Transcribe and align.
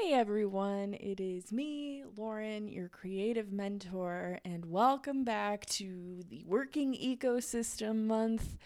Hey 0.00 0.12
everyone, 0.12 0.94
it 0.94 1.18
is 1.18 1.50
me, 1.50 2.04
Lauren, 2.16 2.68
your 2.68 2.88
creative 2.88 3.50
mentor, 3.50 4.38
and 4.44 4.64
welcome 4.66 5.24
back 5.24 5.66
to 5.66 6.22
the 6.28 6.44
Working 6.46 6.94
Ecosystem 6.94 8.06
Month. 8.06 8.58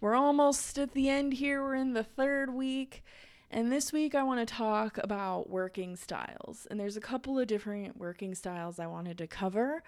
We're 0.00 0.14
almost 0.14 0.78
at 0.78 0.92
the 0.92 1.08
end 1.08 1.34
here, 1.34 1.62
we're 1.62 1.74
in 1.74 1.94
the 1.94 2.04
third 2.04 2.52
week, 2.52 3.02
and 3.50 3.72
this 3.72 3.92
week 3.92 4.14
I 4.14 4.24
want 4.24 4.46
to 4.46 4.54
talk 4.54 4.98
about 4.98 5.48
working 5.48 5.96
styles. 5.96 6.66
And 6.70 6.78
there's 6.78 6.98
a 6.98 7.00
couple 7.00 7.38
of 7.38 7.46
different 7.46 7.96
working 7.96 8.34
styles 8.34 8.78
I 8.78 8.86
wanted 8.86 9.16
to 9.18 9.26
cover. 9.26 9.82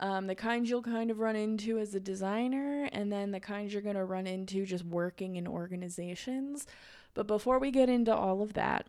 Um, 0.00 0.26
the 0.26 0.34
kinds 0.34 0.68
you'll 0.68 0.82
kind 0.82 1.12
of 1.12 1.20
run 1.20 1.36
into 1.36 1.78
as 1.78 1.94
a 1.94 2.00
designer, 2.00 2.88
and 2.92 3.12
then 3.12 3.30
the 3.30 3.40
kinds 3.40 3.72
you're 3.72 3.82
going 3.82 3.94
to 3.94 4.04
run 4.04 4.26
into 4.26 4.66
just 4.66 4.84
working 4.84 5.36
in 5.36 5.46
organizations. 5.46 6.66
But 7.14 7.28
before 7.28 7.60
we 7.60 7.70
get 7.70 7.88
into 7.88 8.14
all 8.14 8.42
of 8.42 8.54
that, 8.54 8.86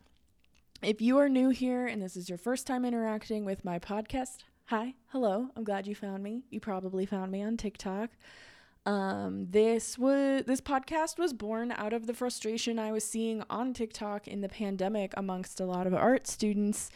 if 0.82 1.00
you 1.00 1.20
are 1.20 1.29
new 1.29 1.50
here 1.50 1.86
and 1.86 2.02
this 2.02 2.18
is 2.18 2.27
your 2.27 2.38
first 2.38 2.66
time 2.66 2.86
interacting 2.86 3.46
with 3.46 3.64
my 3.64 3.78
podcast, 3.78 4.37
hi, 4.65 4.96
hello, 5.10 5.50
I'm 5.55 5.64
glad 5.64 5.86
you 5.86 5.93
found 5.93 6.24
me. 6.24 6.43
You 6.50 6.60
probably 6.60 7.05
found 7.05 7.32
me 7.32 7.43
on 7.43 7.55
TikTok. 7.55 8.10
Um, 8.88 9.46
this 9.52 10.00
was 10.00 10.43
this 10.46 10.60
podcast 10.60 11.19
was 11.19 11.33
born 11.33 11.71
out 11.71 11.93
of 11.93 12.07
the 12.07 12.15
frustration 12.15 12.79
I 12.79 12.91
was 12.91 13.04
seeing 13.04 13.43
on 13.47 13.74
TikTok 13.75 14.28
in 14.28 14.41
the 14.41 14.50
pandemic 14.50 15.14
amongst 15.15 15.60
a 15.60 15.65
lot 15.65 15.86
of 15.86 15.93
art 15.93 16.25
students. 16.25 16.89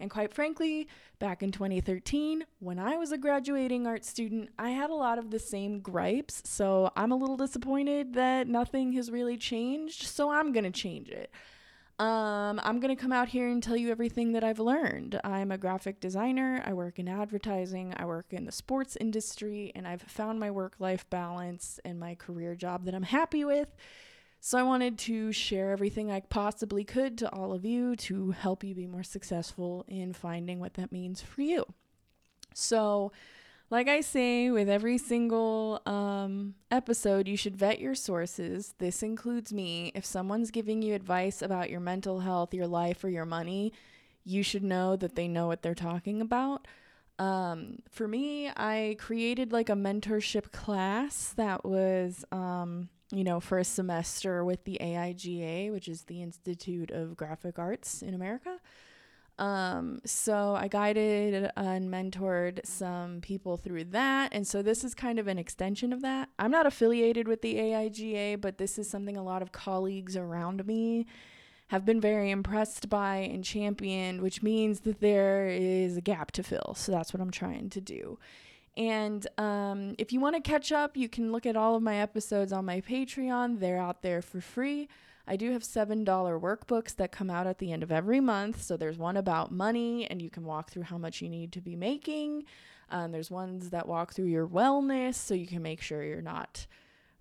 And 0.00 0.10
quite 0.10 0.34
frankly, 0.34 0.88
back 1.20 1.40
in 1.40 1.52
2013, 1.52 2.44
when 2.58 2.80
I 2.80 2.96
was 2.96 3.12
a 3.12 3.18
graduating 3.18 3.86
art 3.86 4.04
student, 4.04 4.50
I 4.58 4.70
had 4.70 4.90
a 4.90 4.94
lot 4.94 5.18
of 5.18 5.30
the 5.30 5.38
same 5.38 5.78
gripes. 5.78 6.42
So 6.44 6.90
I'm 6.96 7.12
a 7.12 7.16
little 7.16 7.36
disappointed 7.36 8.14
that 8.14 8.48
nothing 8.48 8.92
has 8.94 9.12
really 9.12 9.36
changed. 9.36 10.04
So 10.06 10.30
I'm 10.30 10.52
going 10.52 10.64
to 10.64 10.70
change 10.70 11.08
it. 11.08 11.30
Um, 11.98 12.60
I'm 12.62 12.78
going 12.78 12.94
to 12.94 13.00
come 13.00 13.12
out 13.12 13.28
here 13.28 13.48
and 13.48 13.60
tell 13.60 13.76
you 13.76 13.90
everything 13.90 14.30
that 14.32 14.44
I've 14.44 14.60
learned. 14.60 15.20
I'm 15.24 15.50
a 15.50 15.58
graphic 15.58 15.98
designer, 15.98 16.62
I 16.64 16.72
work 16.72 17.00
in 17.00 17.08
advertising, 17.08 17.92
I 17.96 18.04
work 18.04 18.26
in 18.30 18.44
the 18.44 18.52
sports 18.52 18.96
industry, 19.00 19.72
and 19.74 19.86
I've 19.86 20.02
found 20.02 20.38
my 20.38 20.48
work 20.48 20.74
life 20.78 21.10
balance 21.10 21.80
and 21.84 21.98
my 21.98 22.14
career 22.14 22.54
job 22.54 22.84
that 22.84 22.94
I'm 22.94 23.02
happy 23.02 23.44
with. 23.44 23.74
So 24.40 24.56
I 24.56 24.62
wanted 24.62 24.96
to 24.98 25.32
share 25.32 25.72
everything 25.72 26.08
I 26.12 26.20
possibly 26.20 26.84
could 26.84 27.18
to 27.18 27.32
all 27.32 27.52
of 27.52 27.64
you 27.64 27.96
to 27.96 28.30
help 28.30 28.62
you 28.62 28.76
be 28.76 28.86
more 28.86 29.02
successful 29.02 29.84
in 29.88 30.12
finding 30.12 30.60
what 30.60 30.74
that 30.74 30.92
means 30.92 31.20
for 31.20 31.42
you. 31.42 31.64
So, 32.54 33.10
like 33.70 33.88
I 33.88 34.00
say 34.00 34.50
with 34.50 34.68
every 34.68 34.96
single 34.96 35.82
um, 35.84 36.54
episode, 36.70 37.28
you 37.28 37.36
should 37.36 37.56
vet 37.56 37.80
your 37.80 37.94
sources. 37.94 38.74
This 38.78 39.02
includes 39.02 39.52
me. 39.52 39.92
If 39.94 40.06
someone's 40.06 40.50
giving 40.50 40.80
you 40.80 40.94
advice 40.94 41.42
about 41.42 41.68
your 41.68 41.80
mental 41.80 42.20
health, 42.20 42.54
your 42.54 42.66
life, 42.66 43.04
or 43.04 43.10
your 43.10 43.26
money, 43.26 43.72
you 44.24 44.42
should 44.42 44.62
know 44.62 44.96
that 44.96 45.16
they 45.16 45.28
know 45.28 45.46
what 45.46 45.62
they're 45.62 45.74
talking 45.74 46.20
about. 46.22 46.66
Um, 47.18 47.80
for 47.90 48.08
me, 48.08 48.48
I 48.48 48.96
created 48.98 49.52
like 49.52 49.68
a 49.68 49.74
mentorship 49.74 50.50
class 50.52 51.34
that 51.36 51.64
was, 51.64 52.24
um, 52.32 52.88
you 53.10 53.24
know, 53.24 53.40
for 53.40 53.58
a 53.58 53.64
semester 53.64 54.44
with 54.44 54.64
the 54.64 54.78
AIGA, 54.80 55.72
which 55.72 55.88
is 55.88 56.02
the 56.02 56.22
Institute 56.22 56.90
of 56.90 57.16
Graphic 57.16 57.58
Arts 57.58 58.02
in 58.02 58.14
America. 58.14 58.60
Um, 59.38 60.00
so 60.04 60.56
I 60.56 60.66
guided 60.68 61.50
and 61.56 61.90
mentored 61.90 62.66
some 62.66 63.20
people 63.20 63.56
through 63.56 63.84
that. 63.84 64.32
And 64.32 64.46
so 64.46 64.62
this 64.62 64.82
is 64.82 64.94
kind 64.94 65.18
of 65.18 65.28
an 65.28 65.38
extension 65.38 65.92
of 65.92 66.02
that. 66.02 66.28
I'm 66.38 66.50
not 66.50 66.66
affiliated 66.66 67.28
with 67.28 67.42
the 67.42 67.56
AIGA, 67.56 68.40
but 68.40 68.58
this 68.58 68.78
is 68.78 68.90
something 68.90 69.16
a 69.16 69.22
lot 69.22 69.42
of 69.42 69.52
colleagues 69.52 70.16
around 70.16 70.66
me 70.66 71.06
have 71.68 71.84
been 71.84 72.00
very 72.00 72.30
impressed 72.30 72.88
by 72.88 73.16
and 73.16 73.44
championed, 73.44 74.22
which 74.22 74.42
means 74.42 74.80
that 74.80 75.00
there 75.00 75.48
is 75.48 75.96
a 75.96 76.00
gap 76.00 76.32
to 76.32 76.42
fill. 76.42 76.74
So 76.74 76.90
that's 76.92 77.12
what 77.12 77.20
I'm 77.20 77.30
trying 77.30 77.70
to 77.70 77.80
do. 77.80 78.18
And 78.76 79.26
um, 79.38 79.94
if 79.98 80.12
you 80.12 80.20
want 80.20 80.36
to 80.36 80.40
catch 80.40 80.72
up, 80.72 80.96
you 80.96 81.08
can 81.08 81.30
look 81.30 81.46
at 81.46 81.56
all 81.56 81.74
of 81.74 81.82
my 81.82 81.96
episodes 81.96 82.52
on 82.52 82.64
my 82.64 82.80
Patreon. 82.80 83.60
They're 83.60 83.80
out 83.80 84.02
there 84.02 84.22
for 84.22 84.40
free. 84.40 84.88
I 85.28 85.36
do 85.36 85.52
have 85.52 85.62
$7 85.62 86.04
workbooks 86.04 86.96
that 86.96 87.12
come 87.12 87.28
out 87.28 87.46
at 87.46 87.58
the 87.58 87.70
end 87.70 87.82
of 87.82 87.92
every 87.92 88.18
month. 88.18 88.62
So 88.62 88.76
there's 88.76 88.96
one 88.96 89.16
about 89.16 89.52
money, 89.52 90.06
and 90.06 90.22
you 90.22 90.30
can 90.30 90.44
walk 90.44 90.70
through 90.70 90.84
how 90.84 90.96
much 90.96 91.20
you 91.20 91.28
need 91.28 91.52
to 91.52 91.60
be 91.60 91.76
making. 91.76 92.44
Um, 92.90 93.12
there's 93.12 93.30
ones 93.30 93.70
that 93.70 93.86
walk 93.86 94.14
through 94.14 94.26
your 94.26 94.48
wellness, 94.48 95.14
so 95.14 95.34
you 95.34 95.46
can 95.46 95.62
make 95.62 95.82
sure 95.82 96.02
you're 96.02 96.22
not 96.22 96.66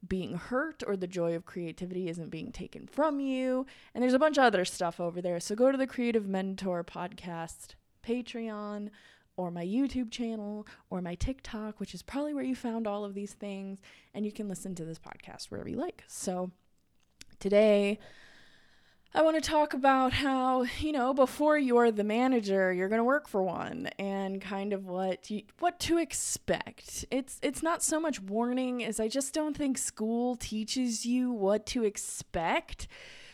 being 0.07 0.35
hurt 0.35 0.84
or 0.88 0.95
the 0.95 1.07
joy 1.07 1.35
of 1.35 1.45
creativity 1.45 2.07
isn't 2.07 2.29
being 2.29 2.51
taken 2.51 2.88
from 2.88 3.19
you. 3.19 3.66
And 3.94 4.01
there's 4.01 4.13
a 4.13 4.19
bunch 4.19 4.38
of 4.38 4.45
other 4.45 4.63
stuff 4.63 5.00
over 5.00 5.22
there. 5.22 5.39
So 5.39 5.56
go 5.56 5.72
to 5.72 5.78
the 5.78 5.88
Creative 5.88 6.28
Mentor 6.28 6.84
Podcast 6.85 7.75
Patreon 8.06 8.89
or 9.35 9.51
my 9.51 9.66
YouTube 9.66 10.12
channel 10.12 10.66
or 10.89 11.01
my 11.01 11.16
TikTok, 11.16 11.79
which 11.79 11.94
is 11.94 12.03
probably 12.03 12.34
where 12.34 12.44
you 12.44 12.56
found 12.56 12.88
all 12.88 13.03
of 13.03 13.16
these 13.16 13.34
things, 13.34 13.79
and 14.13 14.25
you 14.25 14.31
can 14.31 14.47
listen 14.47 14.75
to 14.75 14.85
this 14.85 15.00
podcast 15.00 15.45
wherever 15.45 15.68
you 15.68 15.78
like. 15.78 16.03
So 16.07 16.51
Today, 17.40 18.00
I 19.14 19.22
want 19.22 19.36
to 19.36 19.48
talk 19.48 19.74
about 19.74 20.12
how, 20.12 20.64
you 20.80 20.92
know, 20.92 21.14
before 21.14 21.58
you're 21.58 21.92
the 21.92 22.03
manager, 22.03 22.74
you're 22.74 22.90
going 22.90 23.00
to 23.00 23.03
work 23.06 23.28
for 23.28 23.44
one 23.44 23.90
and 24.00 24.42
kind 24.42 24.74
of 24.74 24.88
what 24.88 25.30
you, 25.30 25.44
what 25.59 25.80
to 25.81 26.00
expect. 26.00 27.06
It's 27.12 27.40
it's 27.44 27.62
not 27.62 27.84
so 27.84 28.00
much 28.00 28.20
warning 28.20 28.84
as 28.84 29.00
I 29.00 29.08
just 29.08 29.34
don't 29.34 29.56
think 29.56 29.78
school 29.78 30.36
teaches 30.36 31.06
you 31.06 31.31
what 31.31 31.68
to 31.68 31.84
expect. 31.84 32.88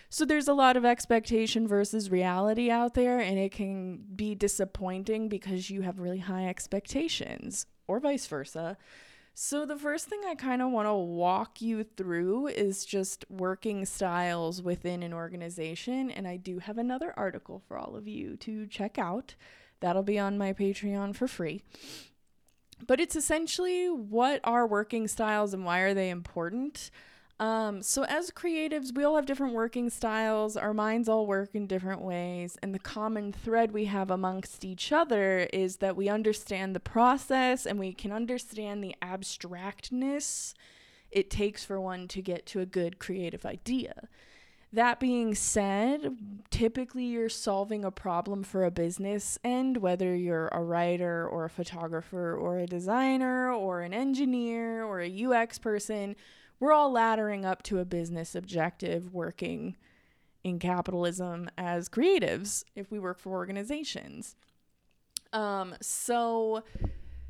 So 0.10 0.26
there's 0.26 0.50
a 0.50 0.54
lot 0.54 0.78
of 0.78 0.86
expectation 0.86 1.68
versus 1.68 2.12
reality 2.12 2.70
out 2.70 2.94
there 2.94 3.20
and 3.20 3.40
it 3.40 3.52
can 3.52 4.04
be 4.16 4.36
disappointing 4.36 5.28
because 5.28 5.70
you 5.70 5.82
have 5.82 5.98
really 5.98 6.20
high 6.20 6.48
expectations 6.48 7.66
or 7.88 8.00
vice 8.00 8.28
versa. 8.28 8.78
So, 9.36 9.66
the 9.66 9.78
first 9.78 10.06
thing 10.06 10.22
I 10.28 10.36
kind 10.36 10.62
of 10.62 10.70
want 10.70 10.88
to 10.88 10.94
walk 10.94 11.60
you 11.60 11.84
through 11.84 12.48
is 12.48 12.86
just 12.86 13.26
working 13.32 13.84
styles 13.84 14.62
within 14.62 15.02
an 15.02 15.12
organization. 15.12 16.12
And 16.12 16.28
I 16.28 16.38
do 16.38 16.60
have 16.60 16.78
another 16.78 17.14
article 17.18 17.60
for 17.68 17.78
all 17.78 17.96
of 17.96 18.08
you 18.08 18.38
to 18.38 18.68
check 18.68 19.00
out. 19.00 19.34
That'll 19.80 20.04
be 20.04 20.20
on 20.20 20.38
my 20.38 20.54
Patreon 20.54 21.16
for 21.16 21.28
free. 21.28 21.64
But 22.86 23.00
it's 23.00 23.16
essentially 23.16 23.90
what 23.90 24.40
are 24.44 24.68
working 24.68 25.08
styles 25.08 25.52
and 25.54 25.66
why 25.66 25.80
are 25.80 25.96
they 25.96 26.12
important? 26.12 26.92
Um, 27.44 27.82
so, 27.82 28.06
as 28.06 28.32
creatives, 28.32 28.96
we 28.96 29.04
all 29.04 29.18
have 29.18 29.26
different 29.26 29.54
working 29.54 29.90
styles. 29.90 30.56
Our 30.56 30.74
minds 30.74 31.10
all 31.10 31.28
work 31.28 31.50
in 31.54 31.68
different 31.68 32.02
ways. 32.02 32.58
And 32.64 32.74
the 32.74 32.80
common 32.80 33.34
thread 33.34 33.74
we 33.74 33.84
have 33.84 34.10
amongst 34.10 34.64
each 34.64 34.94
other 34.94 35.50
is 35.52 35.78
that 35.78 35.98
we 35.98 36.08
understand 36.08 36.74
the 36.74 36.80
process 36.80 37.66
and 37.66 37.78
we 37.78 37.92
can 37.92 38.14
understand 38.14 38.82
the 38.82 38.96
abstractness 39.02 40.54
it 41.12 41.30
takes 41.30 41.66
for 41.66 41.82
one 41.82 42.08
to 42.08 42.22
get 42.22 42.46
to 42.46 42.62
a 42.62 42.66
good 42.66 42.98
creative 42.98 43.46
idea. 43.46 44.08
That 44.72 45.02
being 45.02 45.36
said, 45.36 46.16
typically 46.50 47.04
you're 47.04 47.28
solving 47.28 47.84
a 47.84 47.92
problem 47.92 48.44
for 48.44 48.64
a 48.64 48.72
business 48.72 49.38
end, 49.44 49.78
whether 49.78 50.16
you're 50.16 50.48
a 50.48 50.64
writer 50.64 51.28
or 51.28 51.44
a 51.44 51.50
photographer 51.50 52.38
or 52.38 52.60
a 52.60 52.68
designer 52.68 53.52
or 53.52 53.82
an 53.82 53.94
engineer 53.94 54.86
or 54.86 55.02
a 55.02 55.26
UX 55.26 55.60
person 55.60 56.16
we're 56.64 56.72
all 56.72 56.94
laddering 56.94 57.44
up 57.44 57.62
to 57.62 57.80
a 57.80 57.86
business 57.86 58.36
objective 58.36 59.14
working 59.14 59.76
in 60.46 60.60
capitalism 60.60 61.50
as 61.58 61.90
creatives 61.90 62.64
if 62.74 62.90
we 62.90 62.98
work 62.98 63.20
for 63.20 63.34
organizations. 63.34 64.38
Um, 65.34 65.76
so 65.82 66.64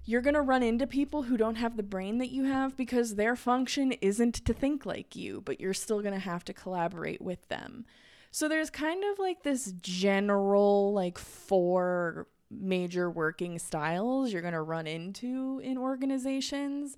you're 0.05 0.21
going 0.21 0.35
to 0.35 0.41
run 0.41 0.61
into 0.61 0.85
people 0.85 1.23
who 1.23 1.35
don't 1.35 1.55
have 1.55 1.77
the 1.77 1.81
brain 1.81 2.19
that 2.19 2.29
you 2.29 2.43
have 2.43 2.77
because 2.77 3.15
their 3.15 3.35
function 3.35 3.93
isn't 3.93 4.35
to 4.45 4.53
think 4.53 4.85
like 4.85 5.15
you, 5.15 5.41
but 5.41 5.59
you're 5.59 5.73
still 5.73 6.01
going 6.01 6.13
to 6.13 6.19
have 6.19 6.45
to 6.45 6.53
collaborate 6.53 7.19
with 7.19 7.47
them. 7.47 7.85
So 8.29 8.47
there's 8.47 8.69
kind 8.69 9.03
of 9.03 9.17
like 9.17 9.41
this 9.41 9.71
general, 9.81 10.93
like, 10.93 11.17
four 11.17 12.27
major 12.51 13.09
working 13.09 13.57
styles 13.57 14.31
you're 14.31 14.43
going 14.43 14.53
to 14.53 14.61
run 14.61 14.85
into 14.85 15.59
in 15.63 15.79
organizations. 15.79 16.97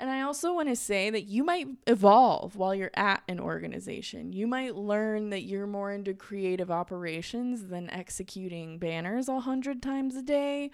And 0.00 0.10
I 0.10 0.22
also 0.22 0.52
want 0.52 0.68
to 0.68 0.76
say 0.76 1.08
that 1.10 1.24
you 1.24 1.44
might 1.44 1.68
evolve 1.86 2.56
while 2.56 2.74
you're 2.74 2.90
at 2.94 3.22
an 3.28 3.38
organization. 3.38 4.32
You 4.32 4.46
might 4.46 4.74
learn 4.74 5.30
that 5.30 5.42
you're 5.42 5.68
more 5.68 5.92
into 5.92 6.14
creative 6.14 6.70
operations 6.70 7.68
than 7.68 7.88
executing 7.90 8.78
banners 8.78 9.28
a 9.28 9.40
hundred 9.40 9.82
times 9.82 10.16
a 10.16 10.22
day, 10.22 10.72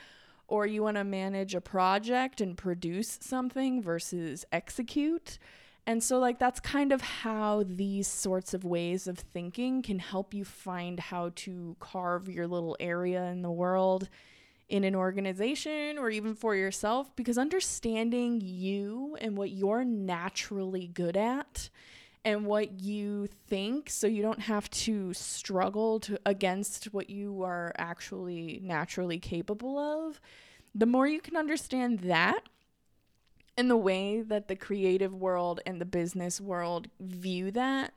or 0.49 0.67
you 0.67 0.82
want 0.82 0.96
to 0.96 1.05
manage 1.05 1.55
a 1.55 1.61
project 1.61 2.40
and 2.40 2.56
produce 2.56 3.19
something 3.20 3.82
versus 3.82 4.46
execute. 4.52 5.38
And 5.87 6.02
so, 6.02 6.19
like, 6.19 6.38
that's 6.38 6.61
kind 6.61 6.93
of 6.93 7.00
how 7.00 7.64
these 7.66 8.06
sorts 8.06 8.55
of 8.55 8.64
ways 8.64 9.06
of 9.06 9.19
thinking 9.19 9.82
can 9.82 9.99
help 9.99 10.32
you 10.32 10.44
find 10.44 10.99
how 10.99 11.32
to 11.37 11.76
carve 11.78 12.28
your 12.28 12.46
little 12.46 12.76
area 12.81 13.25
in 13.25 13.43
the 13.43 13.50
world 13.50 14.08
in 14.70 14.84
an 14.84 14.94
organization 14.94 15.99
or 15.99 16.11
even 16.11 16.34
for 16.34 16.55
yourself 16.55 17.14
because 17.17 17.37
understanding 17.37 18.40
you 18.40 19.17
and 19.20 19.37
what 19.37 19.50
you're 19.50 19.84
naturally 19.84 20.87
good 20.87 21.17
at 21.17 21.69
and 22.25 22.46
what 22.46 22.81
you 22.81 23.26
think 23.49 23.90
so 23.90 24.06
you 24.06 24.22
don't 24.22 24.40
have 24.40 24.70
to 24.70 25.12
struggle 25.12 25.99
to 25.99 26.19
against 26.25 26.84
what 26.94 27.11
you 27.11 27.43
are 27.43 27.72
actually 27.76 28.61
naturally 28.62 29.19
capable 29.19 29.76
of. 29.76 30.20
The 30.73 30.87
more 30.87 31.06
you 31.06 31.20
can 31.20 31.37
understand 31.37 32.00
that 32.00 32.44
and 33.56 33.69
the 33.69 33.76
way 33.76 34.23
that 34.23 34.46
the 34.46 34.56
creative 34.56 35.12
world 35.12 35.61
and 35.66 35.81
the 35.81 35.84
business 35.84 36.40
world 36.40 36.88
view 37.00 37.50
that 37.50 37.93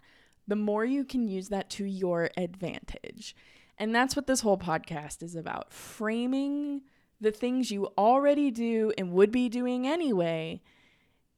the 0.48 0.56
more 0.56 0.84
you 0.84 1.06
can 1.06 1.28
use 1.28 1.50
that 1.50 1.70
to 1.70 1.86
your 1.86 2.32
advantage 2.36 3.36
and 3.78 3.94
that's 3.94 4.16
what 4.16 4.28
this 4.28 4.42
whole 4.42 4.58
podcast 4.58 5.24
is 5.24 5.36
about 5.36 5.74
framing 5.74 6.82
the 7.20 7.32
things 7.32 7.72
you 7.72 7.88
already 7.98 8.52
do 8.52 8.92
and 8.98 9.12
would 9.12 9.32
be 9.32 9.50
doing 9.50 9.88
anyway 9.88 10.62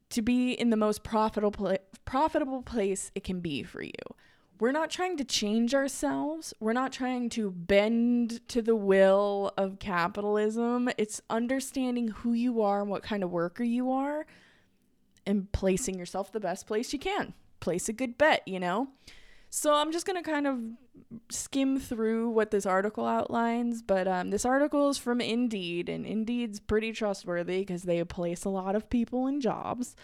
to 0.10 0.22
be 0.22 0.54
in 0.54 0.70
the 0.70 0.78
most 0.78 1.04
profitable 1.04 1.78
profitable 2.06 2.62
place 2.62 3.12
it 3.16 3.24
can 3.24 3.40
be 3.40 3.64
for 3.64 3.82
you. 3.82 3.92
We're 4.60 4.72
not 4.72 4.90
trying 4.90 5.18
to 5.18 5.26
change 5.26 5.76
ourselves. 5.76 6.54
We're 6.60 6.74
not 6.74 6.94
trying 6.94 7.30
to 7.32 7.52
bend 7.52 8.48
to 8.48 8.62
the 8.62 8.76
will 8.76 9.52
of 9.58 9.80
capitalism. 9.80 10.90
It's 10.98 11.22
understanding 11.30 12.08
who 12.08 12.32
you 12.32 12.62
are 12.62 12.82
and 12.82 12.90
what 12.90 13.04
kind 13.04 13.24
of 13.24 13.32
worker 13.32 13.64
you 13.64 13.92
are 13.92 14.26
and 15.26 15.52
placing 15.52 16.00
yourself 16.00 16.32
the 16.32 16.40
best 16.40 16.68
place 16.68 16.94
you 16.94 17.00
can. 17.00 17.34
Place 17.60 17.90
a 17.90 17.94
good 17.94 18.18
bet, 18.18 18.48
you 18.48 18.60
know? 18.60 18.88
So 19.50 19.74
I'm 19.74 19.92
just 19.92 20.06
going 20.06 20.22
to 20.22 20.30
kind 20.30 20.48
of 20.48 20.60
skim 21.30 21.80
through 21.80 22.30
what 22.30 22.52
this 22.52 22.66
article 22.66 23.06
outlines, 23.06 23.82
but 23.82 24.08
um, 24.08 24.30
this 24.30 24.46
article 24.46 24.90
is 24.90 24.98
from 24.98 25.22
Indeed, 25.22 25.88
and 25.88 26.06
Indeed's 26.06 26.60
pretty 26.60 26.92
trustworthy 26.92 27.60
because 27.60 27.84
they 27.84 28.04
place 28.04 28.44
a 28.44 28.50
lot 28.50 28.76
of 28.76 28.90
people 28.90 29.28
in 29.28 29.40
jobs. 29.40 29.96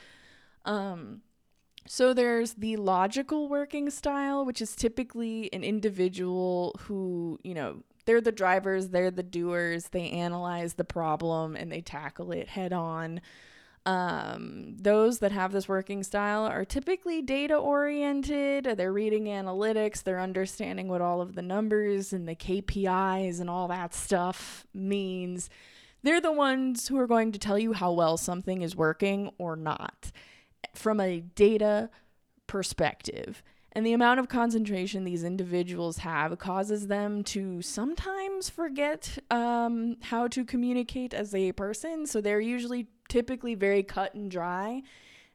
Um, 0.66 1.22
so 1.88 2.14
there's 2.14 2.54
the 2.54 2.78
logical 2.78 3.50
working 3.50 3.90
style, 3.90 4.46
which 4.46 4.62
is 4.62 4.76
typically 4.76 5.52
an 5.52 5.64
individual 5.64 6.76
who, 6.82 7.40
you 7.44 7.54
know, 7.54 7.84
they're 8.06 8.22
the 8.22 8.32
drivers, 8.32 8.90
they're 8.90 9.12
the 9.12 9.24
doers, 9.24 9.90
they 9.90 10.10
analyze 10.10 10.76
the 10.76 10.84
problem 10.84 11.56
and 11.56 11.72
they 11.72 11.82
tackle 11.82 12.32
it 12.32 12.48
head 12.48 12.74
on. 12.74 13.22
Um, 13.86 14.76
those 14.78 15.20
that 15.20 15.32
have 15.32 15.52
this 15.52 15.68
working 15.68 16.04
style 16.04 16.46
are 16.46 16.66
typically 16.66 17.22
data 17.22 17.56
oriented. 17.56 18.66
They're 18.66 18.94
reading 18.94 19.26
analytics, 19.26 20.04
they're 20.04 20.20
understanding 20.20 20.88
what 20.88 21.02
all 21.02 21.20
of 21.22 21.34
the 21.34 21.42
numbers 21.42 22.14
and 22.14 22.28
the 22.28 22.36
KPIs 22.36 23.40
and 23.40 23.50
all 23.50 23.68
that 23.70 23.94
stuff 23.94 24.66
means. 24.74 25.50
They're 26.04 26.22
the 26.22 26.32
ones 26.32 26.88
who 26.88 26.98
are 26.98 27.08
going 27.08 27.32
to 27.32 27.40
tell 27.40 27.58
you 27.58 27.74
how 27.74 27.92
well 27.92 28.18
something 28.18 28.62
is 28.62 28.76
working 28.76 29.32
or 29.38 29.56
not 29.56 30.12
from 30.74 31.00
a 31.00 31.20
data 31.20 31.90
perspective. 32.48 33.44
And 33.74 33.86
the 33.86 33.94
amount 33.94 34.20
of 34.20 34.28
concentration 34.28 35.06
these 35.06 35.24
individuals 35.24 36.00
have 36.00 36.38
causes 36.38 36.88
them 36.88 37.24
to 37.26 37.62
sometimes 37.62 38.50
forget 38.50 39.18
um, 39.30 39.96
how 40.02 40.28
to 40.28 40.44
communicate 40.44 41.14
as 41.14 41.34
a 41.34 41.54
person. 41.54 42.06
So 42.06 42.20
they're 42.20 42.42
usually 42.42 42.88
typically 43.12 43.56
very 43.56 43.84
cut 43.84 44.14
and 44.14 44.32
dry. 44.32 44.82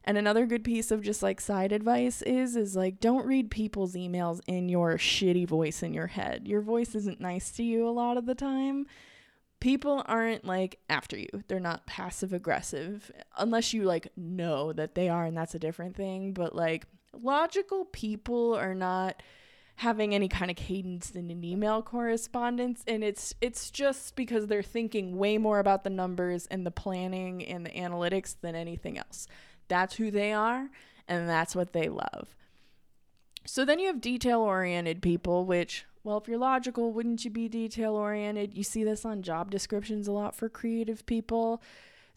And 0.03 0.17
another 0.17 0.47
good 0.47 0.63
piece 0.63 0.89
of 0.89 1.03
just 1.03 1.21
like 1.21 1.39
side 1.39 1.71
advice 1.71 2.21
is 2.23 2.55
is 2.55 2.75
like 2.75 2.99
don't 2.99 3.27
read 3.27 3.51
people's 3.51 3.93
emails 3.93 4.39
in 4.47 4.67
your 4.67 4.97
shitty 4.97 5.47
voice 5.47 5.83
in 5.83 5.93
your 5.93 6.07
head. 6.07 6.47
Your 6.47 6.61
voice 6.61 6.95
isn't 6.95 7.21
nice 7.21 7.51
to 7.51 7.63
you 7.63 7.87
a 7.87 7.91
lot 7.91 8.17
of 8.17 8.25
the 8.25 8.33
time. 8.33 8.87
People 9.59 10.03
aren't 10.07 10.43
like 10.43 10.79
after 10.89 11.17
you. 11.17 11.27
They're 11.47 11.59
not 11.59 11.85
passive 11.85 12.33
aggressive 12.33 13.11
unless 13.37 13.73
you 13.73 13.83
like 13.83 14.07
know 14.15 14.73
that 14.73 14.95
they 14.95 15.07
are 15.07 15.25
and 15.25 15.37
that's 15.37 15.55
a 15.55 15.59
different 15.59 15.95
thing, 15.95 16.33
but 16.33 16.55
like 16.55 16.85
logical 17.13 17.85
people 17.85 18.55
are 18.55 18.75
not 18.75 19.21
having 19.77 20.13
any 20.13 20.27
kind 20.27 20.49
of 20.49 20.57
cadence 20.57 21.11
in 21.11 21.29
an 21.29 21.43
email 21.43 21.83
correspondence 21.83 22.83
and 22.87 23.03
it's 23.03 23.35
it's 23.41 23.69
just 23.69 24.15
because 24.15 24.47
they're 24.47 24.63
thinking 24.63 25.17
way 25.17 25.37
more 25.37 25.59
about 25.59 25.83
the 25.83 25.89
numbers 25.89 26.47
and 26.47 26.65
the 26.65 26.71
planning 26.71 27.45
and 27.45 27.63
the 27.63 27.69
analytics 27.69 28.35
than 28.41 28.55
anything 28.55 28.97
else. 28.97 29.27
That's 29.67 29.95
who 29.95 30.09
they 30.09 30.33
are 30.33 30.69
and 31.07 31.29
that's 31.29 31.55
what 31.55 31.73
they 31.73 31.89
love. 31.89 32.35
So 33.45 33.63
then 33.63 33.79
you 33.79 33.87
have 33.87 34.01
detail 34.01 34.41
oriented 34.41 35.01
people 35.01 35.45
which 35.45 35.85
well, 36.03 36.17
if 36.17 36.27
you're 36.27 36.37
logical, 36.37 36.93
wouldn't 36.93 37.25
you 37.25 37.29
be 37.29 37.49
detail 37.49 37.93
oriented? 37.93 38.53
You 38.53 38.63
see 38.63 38.85
this 38.85 39.03
on 39.03 39.21
job 39.21 39.51
descriptions 39.51 40.07
a 40.07 40.11
lot 40.13 40.35
for 40.35 40.47
creative 40.47 41.05
people. 41.05 41.61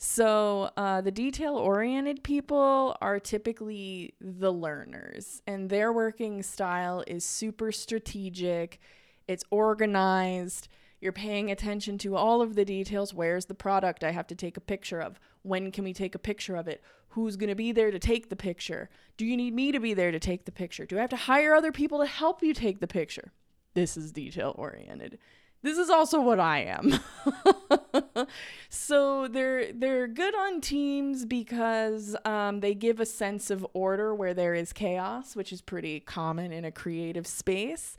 So, 0.02 0.70
uh, 0.78 1.02
the 1.02 1.10
detail 1.10 1.56
oriented 1.56 2.22
people 2.22 2.96
are 3.02 3.20
typically 3.20 4.14
the 4.18 4.50
learners, 4.50 5.42
and 5.46 5.68
their 5.68 5.92
working 5.92 6.42
style 6.42 7.04
is 7.06 7.22
super 7.22 7.70
strategic, 7.70 8.80
it's 9.28 9.44
organized. 9.50 10.68
You're 11.02 11.12
paying 11.12 11.50
attention 11.50 11.98
to 11.98 12.16
all 12.16 12.40
of 12.40 12.54
the 12.54 12.64
details. 12.64 13.12
Where's 13.12 13.44
the 13.44 13.54
product 13.54 14.02
I 14.02 14.12
have 14.12 14.26
to 14.28 14.34
take 14.34 14.56
a 14.56 14.62
picture 14.62 15.02
of? 15.02 15.20
When 15.42 15.70
can 15.70 15.84
we 15.84 15.92
take 15.92 16.14
a 16.14 16.18
picture 16.18 16.56
of 16.56 16.66
it? 16.66 16.82
Who's 17.10 17.36
going 17.36 17.50
to 17.50 17.54
be 17.54 17.70
there 17.70 17.90
to 17.90 17.98
take 17.98 18.30
the 18.30 18.36
picture? 18.36 18.88
Do 19.18 19.26
you 19.26 19.36
need 19.36 19.52
me 19.52 19.70
to 19.70 19.80
be 19.80 19.92
there 19.92 20.12
to 20.12 20.18
take 20.18 20.46
the 20.46 20.52
picture? 20.52 20.86
Do 20.86 20.96
I 20.96 21.02
have 21.02 21.10
to 21.10 21.16
hire 21.16 21.54
other 21.54 21.72
people 21.72 21.98
to 21.98 22.06
help 22.06 22.42
you 22.42 22.54
take 22.54 22.80
the 22.80 22.86
picture? 22.86 23.32
This 23.74 23.98
is 23.98 24.12
detail 24.12 24.54
oriented 24.56 25.18
this 25.62 25.76
is 25.76 25.90
also 25.90 26.20
what 26.20 26.40
I 26.40 26.60
am. 26.60 27.00
so 28.70 29.28
they're 29.28 29.72
they're 29.72 30.06
good 30.06 30.34
on 30.34 30.60
teams 30.60 31.26
because 31.26 32.16
um, 32.24 32.60
they 32.60 32.74
give 32.74 33.00
a 33.00 33.06
sense 33.06 33.50
of 33.50 33.66
order 33.74 34.14
where 34.14 34.32
there 34.32 34.54
is 34.54 34.72
chaos, 34.72 35.36
which 35.36 35.52
is 35.52 35.60
pretty 35.60 36.00
common 36.00 36.52
in 36.52 36.64
a 36.64 36.72
creative 36.72 37.26
space. 37.26 37.96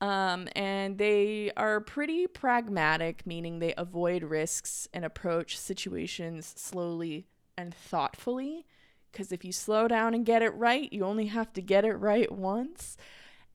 Um, 0.00 0.48
and 0.54 0.98
they 0.98 1.50
are 1.56 1.80
pretty 1.80 2.26
pragmatic, 2.26 3.26
meaning 3.26 3.58
they 3.58 3.74
avoid 3.76 4.22
risks 4.22 4.86
and 4.92 5.04
approach 5.04 5.58
situations 5.58 6.54
slowly 6.56 7.26
and 7.56 7.74
thoughtfully. 7.74 8.66
Because 9.10 9.32
if 9.32 9.44
you 9.44 9.52
slow 9.52 9.88
down 9.88 10.14
and 10.14 10.24
get 10.24 10.42
it 10.42 10.54
right, 10.54 10.92
you 10.92 11.04
only 11.04 11.26
have 11.26 11.52
to 11.54 11.62
get 11.62 11.84
it 11.84 11.94
right 11.94 12.30
once. 12.30 12.96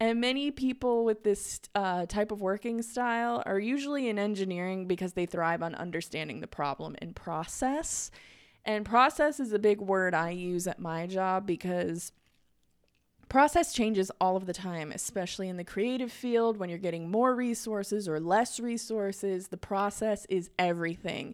And 0.04 0.20
many 0.20 0.52
people 0.52 1.06
with 1.06 1.24
this 1.24 1.62
uh, 1.76 2.06
type 2.08 2.34
of 2.34 2.42
working 2.42 2.82
style 2.82 3.42
are 3.46 3.58
usually 3.58 4.10
in 4.10 4.20
engineering 4.20 4.86
because 4.86 5.14
they 5.14 5.26
thrive 5.26 5.64
on 5.64 5.76
understanding 5.76 6.42
the 6.42 6.48
problem 6.48 6.98
and 7.02 7.16
process. 7.16 8.12
And 8.66 8.84
process 8.84 9.40
is 9.40 9.54
a 9.54 9.60
big 9.60 9.80
word 9.80 10.14
I 10.14 10.32
use 10.32 10.68
at 10.68 10.78
my 10.78 11.08
job 11.08 11.48
because 11.48 12.12
process 13.30 13.72
changes 13.72 14.12
all 14.20 14.36
of 14.36 14.46
the 14.46 14.52
time, 14.52 14.92
especially 14.92 15.48
in 15.48 15.56
the 15.56 15.64
creative 15.64 16.12
field 16.12 16.58
when 16.58 16.68
you're 16.68 16.80
getting 16.80 17.10
more 17.10 17.34
resources 17.34 18.06
or 18.10 18.20
less 18.20 18.60
resources. 18.60 19.48
The 19.48 19.56
process 19.56 20.26
is 20.26 20.50
everything. 20.60 21.34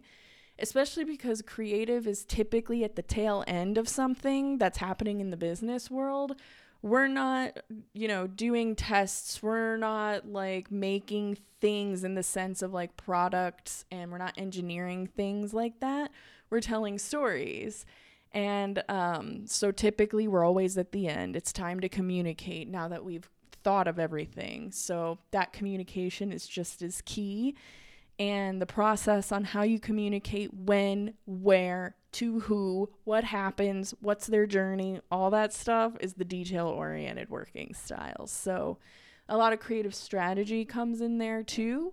Especially 0.60 1.02
because 1.02 1.42
creative 1.42 2.06
is 2.06 2.24
typically 2.24 2.84
at 2.84 2.94
the 2.94 3.02
tail 3.02 3.42
end 3.48 3.78
of 3.78 3.88
something 3.88 4.58
that's 4.58 4.78
happening 4.78 5.20
in 5.20 5.30
the 5.30 5.36
business 5.36 5.90
world 5.90 6.36
we're 6.82 7.08
not, 7.08 7.58
you 7.92 8.08
know, 8.08 8.26
doing 8.26 8.74
tests. 8.74 9.42
We're 9.42 9.76
not 9.76 10.26
like 10.26 10.70
making 10.70 11.38
things 11.60 12.04
in 12.04 12.14
the 12.14 12.22
sense 12.22 12.62
of 12.62 12.72
like 12.72 12.96
products 12.96 13.84
and 13.90 14.10
we're 14.10 14.18
not 14.18 14.34
engineering 14.38 15.06
things 15.06 15.52
like 15.52 15.80
that. 15.80 16.10
We're 16.48 16.60
telling 16.60 16.98
stories. 16.98 17.84
And 18.32 18.82
um, 18.88 19.46
so 19.46 19.72
typically 19.72 20.26
we're 20.26 20.44
always 20.44 20.78
at 20.78 20.92
the 20.92 21.08
end. 21.08 21.36
It's 21.36 21.52
time 21.52 21.80
to 21.80 21.88
communicate 21.88 22.68
now 22.68 22.88
that 22.88 23.04
we've 23.04 23.28
thought 23.62 23.86
of 23.86 23.98
everything. 23.98 24.72
So 24.72 25.18
that 25.32 25.52
communication 25.52 26.32
is 26.32 26.46
just 26.46 26.80
as 26.82 27.02
key 27.04 27.56
and 28.18 28.60
the 28.60 28.66
process 28.66 29.32
on 29.32 29.44
how 29.44 29.62
you 29.62 29.80
communicate 29.80 30.52
when, 30.52 31.14
where, 31.26 31.96
to 32.12 32.40
who, 32.40 32.90
what 33.04 33.24
happens, 33.24 33.94
what's 34.00 34.26
their 34.26 34.46
journey, 34.46 35.00
all 35.10 35.30
that 35.30 35.52
stuff 35.52 35.92
is 36.00 36.14
the 36.14 36.24
detail 36.24 36.66
oriented 36.66 37.30
working 37.30 37.74
styles. 37.74 38.30
So 38.30 38.78
a 39.28 39.36
lot 39.36 39.52
of 39.52 39.60
creative 39.60 39.94
strategy 39.94 40.64
comes 40.64 41.00
in 41.00 41.18
there 41.18 41.42
too. 41.42 41.92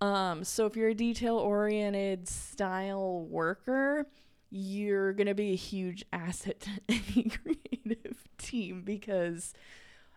Um, 0.00 0.44
so 0.44 0.66
if 0.66 0.76
you're 0.76 0.90
a 0.90 0.94
detail 0.94 1.36
oriented 1.36 2.28
style 2.28 3.20
worker, 3.22 4.06
you're 4.50 5.12
going 5.12 5.26
to 5.26 5.34
be 5.34 5.52
a 5.52 5.56
huge 5.56 6.04
asset 6.12 6.60
to 6.60 6.70
any 6.88 7.30
creative 7.30 8.28
team 8.38 8.82
because 8.84 9.52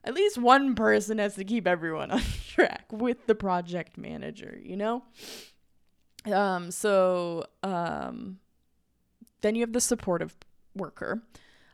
at 0.04 0.14
least 0.14 0.38
one 0.38 0.76
person 0.76 1.18
has 1.18 1.36
to 1.36 1.44
keep 1.44 1.68
everyone 1.68 2.12
on 2.12 2.22
track 2.48 2.86
with 2.92 3.26
the 3.28 3.36
project 3.36 3.98
manager, 3.98 4.60
you 4.64 4.78
know? 4.78 5.04
Um, 6.32 6.70
so 6.70 7.46
um, 7.64 8.38
then 9.42 9.56
you 9.56 9.62
have 9.62 9.74
the 9.74 9.82
supportive 9.82 10.36
worker. 10.76 11.22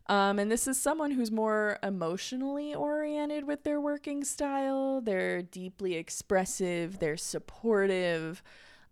Um, 0.09 0.39
and 0.39 0.49
this 0.49 0.67
is 0.67 0.81
someone 0.81 1.11
who's 1.11 1.31
more 1.31 1.79
emotionally 1.83 2.73
oriented 2.73 3.45
with 3.45 3.63
their 3.63 3.81
working 3.81 4.23
style. 4.23 5.01
They're 5.01 5.41
deeply 5.41 5.95
expressive, 5.95 6.99
they're 6.99 7.17
supportive. 7.17 8.41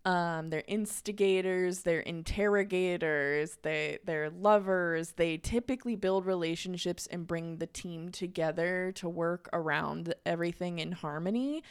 Um, 0.04 0.52
they're 0.52 0.64
instigators, 0.68 1.82
they're 1.82 2.02
interrogators, 2.02 3.58
they 3.64 3.98
they're 4.06 4.30
lovers. 4.30 5.14
They 5.14 5.38
typically 5.38 5.96
build 5.96 6.28
relationships 6.28 7.08
and 7.08 7.26
bring 7.26 7.58
the 7.58 7.66
team 7.66 8.10
together 8.10 8.92
to 8.98 9.10
work 9.10 9.50
around 9.52 10.14
everything 10.24 10.78
in 10.78 10.92
harmony. 10.92 11.64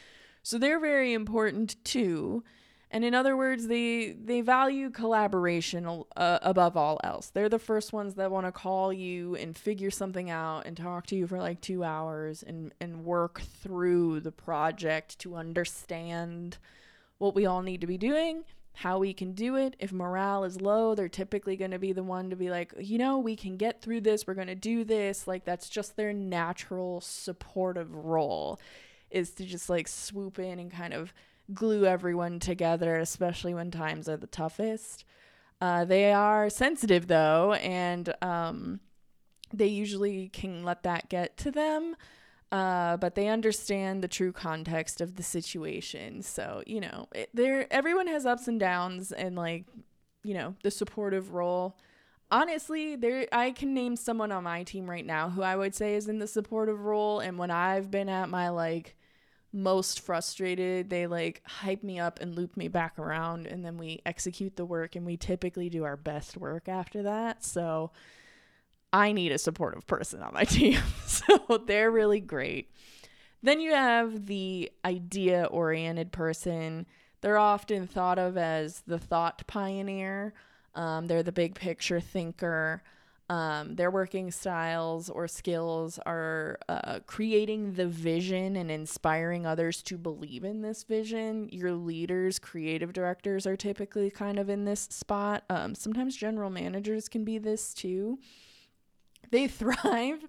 So 0.43 0.57
they're 0.57 0.81
very 0.81 1.13
important 1.13 1.77
too. 1.85 2.43
And 2.91 3.03
in 3.03 3.13
other 3.13 3.35
words, 3.35 3.67
they 3.67 4.11
they 4.11 4.41
value 4.41 4.89
collaboration 4.89 6.03
uh, 6.15 6.39
above 6.41 6.77
all 6.77 6.99
else. 7.03 7.29
They're 7.29 7.49
the 7.49 7.59
first 7.59 7.93
ones 7.93 8.15
that 8.15 8.31
want 8.31 8.45
to 8.45 8.51
call 8.51 8.93
you 8.93 9.35
and 9.35 9.57
figure 9.57 9.91
something 9.91 10.29
out 10.29 10.65
and 10.65 10.77
talk 10.77 11.07
to 11.07 11.15
you 11.15 11.27
for 11.27 11.39
like 11.39 11.61
2 11.61 11.83
hours 11.83 12.43
and 12.43 12.73
and 12.79 13.03
work 13.03 13.41
through 13.41 14.21
the 14.21 14.31
project 14.31 15.19
to 15.19 15.35
understand 15.35 16.57
what 17.17 17.35
we 17.35 17.45
all 17.45 17.61
need 17.61 17.81
to 17.81 17.87
be 17.87 17.97
doing, 17.97 18.43
how 18.73 18.99
we 18.99 19.13
can 19.13 19.31
do 19.31 19.55
it. 19.55 19.75
If 19.79 19.91
morale 19.91 20.43
is 20.43 20.61
low, 20.61 20.95
they're 20.95 21.09
typically 21.09 21.55
going 21.55 21.71
to 21.71 21.79
be 21.79 21.93
the 21.93 22.03
one 22.03 22.29
to 22.29 22.35
be 22.35 22.49
like, 22.49 22.73
"You 22.79 22.97
know, 22.97 23.17
we 23.17 23.35
can 23.35 23.57
get 23.57 23.81
through 23.81 24.01
this. 24.01 24.27
We're 24.27 24.35
going 24.35 24.47
to 24.47 24.55
do 24.55 24.83
this." 24.83 25.27
Like 25.27 25.43
that's 25.43 25.69
just 25.69 25.95
their 25.95 26.13
natural 26.13 27.01
supportive 27.01 27.93
role 27.95 28.59
is 29.09 29.31
to 29.31 29.45
just 29.45 29.69
like 29.69 29.87
swoop 29.87 30.39
in 30.39 30.59
and 30.59 30.71
kind 30.71 30.93
of 30.93 31.13
glue 31.53 31.85
everyone 31.85 32.39
together, 32.39 32.97
especially 32.97 33.53
when 33.53 33.71
times 33.71 34.09
are 34.09 34.17
the 34.17 34.27
toughest. 34.27 35.05
Uh, 35.61 35.85
they 35.85 36.11
are 36.11 36.49
sensitive 36.49 37.07
though, 37.07 37.53
and 37.53 38.13
um, 38.21 38.79
they 39.53 39.67
usually 39.67 40.29
can 40.29 40.63
let 40.63 40.83
that 40.83 41.09
get 41.09 41.37
to 41.37 41.51
them. 41.51 41.95
Uh, 42.51 42.95
but 42.97 43.15
they 43.15 43.27
understand 43.27 44.03
the 44.03 44.07
true 44.07 44.31
context 44.31 45.01
of 45.01 45.15
the 45.15 45.23
situation. 45.23 46.21
So 46.21 46.63
you 46.65 46.81
know, 46.81 47.07
there 47.33 47.71
everyone 47.71 48.07
has 48.07 48.25
ups 48.25 48.47
and 48.47 48.59
downs, 48.59 49.11
and 49.11 49.35
like 49.35 49.65
you 50.23 50.33
know, 50.33 50.55
the 50.63 50.71
supportive 50.71 51.33
role. 51.33 51.77
Honestly, 52.31 52.95
there 52.95 53.27
I 53.31 53.51
can 53.51 53.73
name 53.73 53.95
someone 53.95 54.31
on 54.31 54.43
my 54.43 54.63
team 54.63 54.89
right 54.89 55.05
now 55.05 55.29
who 55.29 55.41
I 55.41 55.55
would 55.55 55.75
say 55.75 55.95
is 55.95 56.07
in 56.07 56.19
the 56.19 56.27
supportive 56.27 56.81
role, 56.81 57.19
and 57.19 57.37
when 57.37 57.51
I've 57.51 57.89
been 57.91 58.09
at 58.09 58.29
my 58.29 58.49
like 58.49 58.95
most 59.55 60.01
frustrated, 60.01 60.89
they 60.89 61.07
like 61.07 61.41
hype 61.45 61.81
me 61.81 61.99
up 61.99 62.19
and 62.21 62.35
loop 62.35 62.57
me 62.57 62.67
back 62.67 62.99
around, 62.99 63.47
and 63.47 63.65
then 63.65 63.77
we 63.77 64.01
execute 64.05 64.55
the 64.55 64.65
work, 64.65 64.95
and 64.95 65.05
we 65.05 65.17
typically 65.17 65.69
do 65.69 65.83
our 65.83 65.97
best 65.97 66.37
work 66.37 66.67
after 66.67 67.03
that. 67.03 67.43
So 67.43 67.91
I 68.93 69.11
need 69.11 69.31
a 69.31 69.37
supportive 69.37 69.87
person 69.87 70.21
on 70.21 70.33
my 70.33 70.43
team. 70.45 70.79
so 71.05 71.63
they're 71.65 71.91
really 71.91 72.19
great. 72.19 72.71
Then 73.41 73.59
you 73.59 73.73
have 73.73 74.25
the 74.25 74.71
idea 74.83 75.45
oriented 75.45 76.11
person. 76.11 76.85
They're 77.21 77.37
often 77.37 77.87
thought 77.87 78.19
of 78.19 78.37
as 78.37 78.83
the 78.87 78.99
thought 78.99 79.45
pioneer. 79.47 80.33
Um, 80.73 81.07
they're 81.07 81.23
the 81.23 81.31
big 81.31 81.55
picture 81.55 81.99
thinker. 81.99 82.83
Um, 83.27 83.75
their 83.75 83.89
working 83.89 84.29
styles 84.29 85.09
or 85.09 85.27
skills 85.27 85.97
are 86.05 86.59
uh, 86.69 86.99
creating 87.07 87.73
the 87.73 87.87
vision 87.87 88.55
and 88.55 88.69
inspiring 88.69 89.47
others 89.47 89.81
to 89.83 89.97
believe 89.97 90.43
in 90.43 90.61
this 90.61 90.83
vision. 90.83 91.49
Your 91.51 91.71
leaders, 91.71 92.37
creative 92.37 92.93
directors 92.93 93.47
are 93.47 93.57
typically 93.57 94.11
kind 94.11 94.37
of 94.37 94.47
in 94.47 94.65
this 94.65 94.81
spot. 94.91 95.43
Um, 95.49 95.73
sometimes 95.73 96.15
general 96.15 96.51
managers 96.51 97.09
can 97.09 97.23
be 97.23 97.39
this 97.39 97.73
too. 97.73 98.19
They 99.31 99.47
thrive 99.47 100.27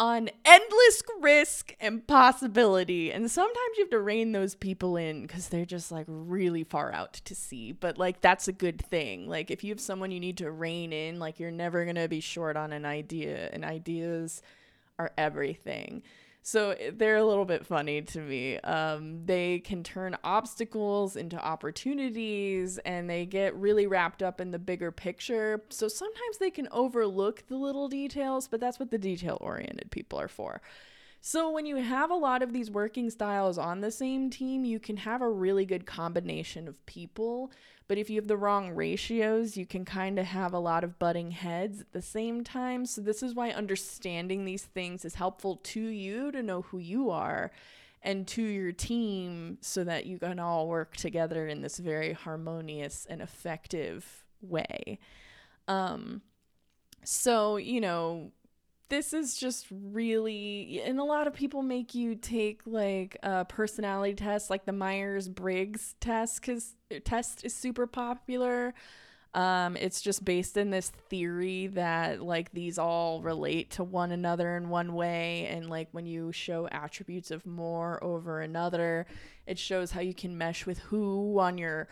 on 0.00 0.30
endless 0.46 1.02
risk 1.20 1.76
and 1.78 2.06
possibility. 2.06 3.12
And 3.12 3.30
sometimes 3.30 3.76
you 3.76 3.84
have 3.84 3.90
to 3.90 4.00
rein 4.00 4.32
those 4.32 4.54
people 4.54 4.96
in 4.96 5.20
because 5.22 5.48
they're 5.48 5.66
just 5.66 5.92
like 5.92 6.06
really 6.08 6.64
far 6.64 6.90
out 6.90 7.12
to 7.12 7.34
sea. 7.34 7.72
But 7.72 7.98
like 7.98 8.22
that's 8.22 8.48
a 8.48 8.52
good 8.52 8.80
thing. 8.80 9.28
Like 9.28 9.50
if 9.50 9.62
you 9.62 9.70
have 9.70 9.78
someone 9.78 10.10
you 10.10 10.18
need 10.18 10.38
to 10.38 10.50
rein 10.50 10.94
in, 10.94 11.18
like 11.18 11.38
you're 11.38 11.50
never 11.50 11.84
going 11.84 11.96
to 11.96 12.08
be 12.08 12.20
short 12.20 12.56
on 12.56 12.72
an 12.72 12.86
idea, 12.86 13.50
and 13.52 13.62
ideas 13.62 14.42
are 14.98 15.12
everything. 15.18 16.02
So 16.42 16.70
eh, 16.70 16.90
they're 16.94 17.16
a 17.16 17.24
little 17.24 17.44
bit 17.44 17.66
funny 17.66 18.02
to 18.02 18.20
me. 18.20 18.58
Um, 18.60 19.24
they 19.24 19.60
can 19.60 19.82
turn 19.82 20.16
obstacles 20.24 21.16
into 21.16 21.38
opportunities 21.38 22.78
and 22.78 23.08
they 23.08 23.26
get 23.26 23.54
really 23.54 23.86
wrapped 23.86 24.22
up 24.22 24.40
in 24.40 24.50
the 24.50 24.58
bigger 24.58 24.90
picture. 24.90 25.62
So 25.68 25.88
sometimes 25.88 26.38
they 26.38 26.50
can 26.50 26.68
overlook 26.70 27.44
the 27.48 27.56
little 27.56 27.88
details, 27.88 28.48
but 28.48 28.60
that's 28.60 28.78
what 28.78 28.90
the 28.90 28.98
detail 28.98 29.38
oriented 29.40 29.90
people 29.90 30.18
are 30.20 30.28
for. 30.28 30.60
So 31.20 31.50
when 31.50 31.66
you 31.66 31.76
have 31.76 32.10
a 32.10 32.14
lot 32.14 32.42
of 32.42 32.52
these 32.52 32.70
working 32.70 33.10
styles 33.10 33.58
on 33.58 33.80
the 33.80 33.90
same 33.90 34.30
team, 34.30 34.64
you 34.64 34.80
can 34.80 34.98
have 34.98 35.20
a 35.20 35.28
really 35.28 35.66
good 35.66 35.86
combination 35.86 36.66
of 36.66 36.84
people 36.86 37.50
but 37.90 37.98
if 37.98 38.08
you 38.08 38.20
have 38.20 38.28
the 38.28 38.36
wrong 38.36 38.70
ratios, 38.70 39.56
you 39.56 39.66
can 39.66 39.84
kind 39.84 40.20
of 40.20 40.26
have 40.26 40.52
a 40.52 40.60
lot 40.60 40.84
of 40.84 41.00
butting 41.00 41.32
heads 41.32 41.80
at 41.80 41.90
the 41.92 42.00
same 42.00 42.44
time. 42.44 42.86
So, 42.86 43.00
this 43.00 43.20
is 43.20 43.34
why 43.34 43.50
understanding 43.50 44.44
these 44.44 44.62
things 44.62 45.04
is 45.04 45.16
helpful 45.16 45.56
to 45.56 45.80
you 45.80 46.30
to 46.30 46.40
know 46.40 46.62
who 46.62 46.78
you 46.78 47.10
are 47.10 47.50
and 48.00 48.28
to 48.28 48.44
your 48.44 48.70
team 48.70 49.58
so 49.60 49.82
that 49.82 50.06
you 50.06 50.20
can 50.20 50.38
all 50.38 50.68
work 50.68 50.96
together 50.96 51.48
in 51.48 51.62
this 51.62 51.78
very 51.78 52.12
harmonious 52.12 53.08
and 53.10 53.20
effective 53.20 54.24
way. 54.40 55.00
Um, 55.66 56.22
so, 57.02 57.56
you 57.56 57.80
know, 57.80 58.30
this 58.90 59.14
is 59.14 59.36
just 59.36 59.66
really 59.70 60.82
and 60.84 60.98
a 60.98 61.04
lot 61.04 61.26
of 61.26 61.32
people 61.32 61.62
make 61.62 61.94
you 61.94 62.14
take 62.14 62.60
like 62.66 63.16
a 63.22 63.44
personality 63.44 64.14
test 64.14 64.50
like 64.50 64.66
the 64.66 64.72
myers-briggs 64.72 65.94
test 66.00 66.40
because 66.40 66.74
test 67.04 67.44
is 67.44 67.54
super 67.54 67.86
popular. 67.86 68.74
Um, 69.32 69.76
it's 69.76 70.00
just 70.00 70.24
based 70.24 70.56
in 70.56 70.70
this 70.70 70.90
theory 71.08 71.68
that 71.68 72.20
like 72.20 72.50
these 72.50 72.78
all 72.78 73.22
relate 73.22 73.70
to 73.72 73.84
one 73.84 74.10
another 74.10 74.56
in 74.56 74.68
one 74.68 74.92
way 74.92 75.46
and 75.46 75.70
like 75.70 75.86
when 75.92 76.04
you 76.04 76.32
show 76.32 76.66
attributes 76.72 77.30
of 77.30 77.46
more 77.46 78.02
over 78.02 78.40
another 78.40 79.06
it 79.46 79.56
shows 79.56 79.92
how 79.92 80.00
you 80.00 80.14
can 80.14 80.36
mesh 80.36 80.66
with 80.66 80.80
who 80.80 81.38
on 81.38 81.58
your 81.58 81.86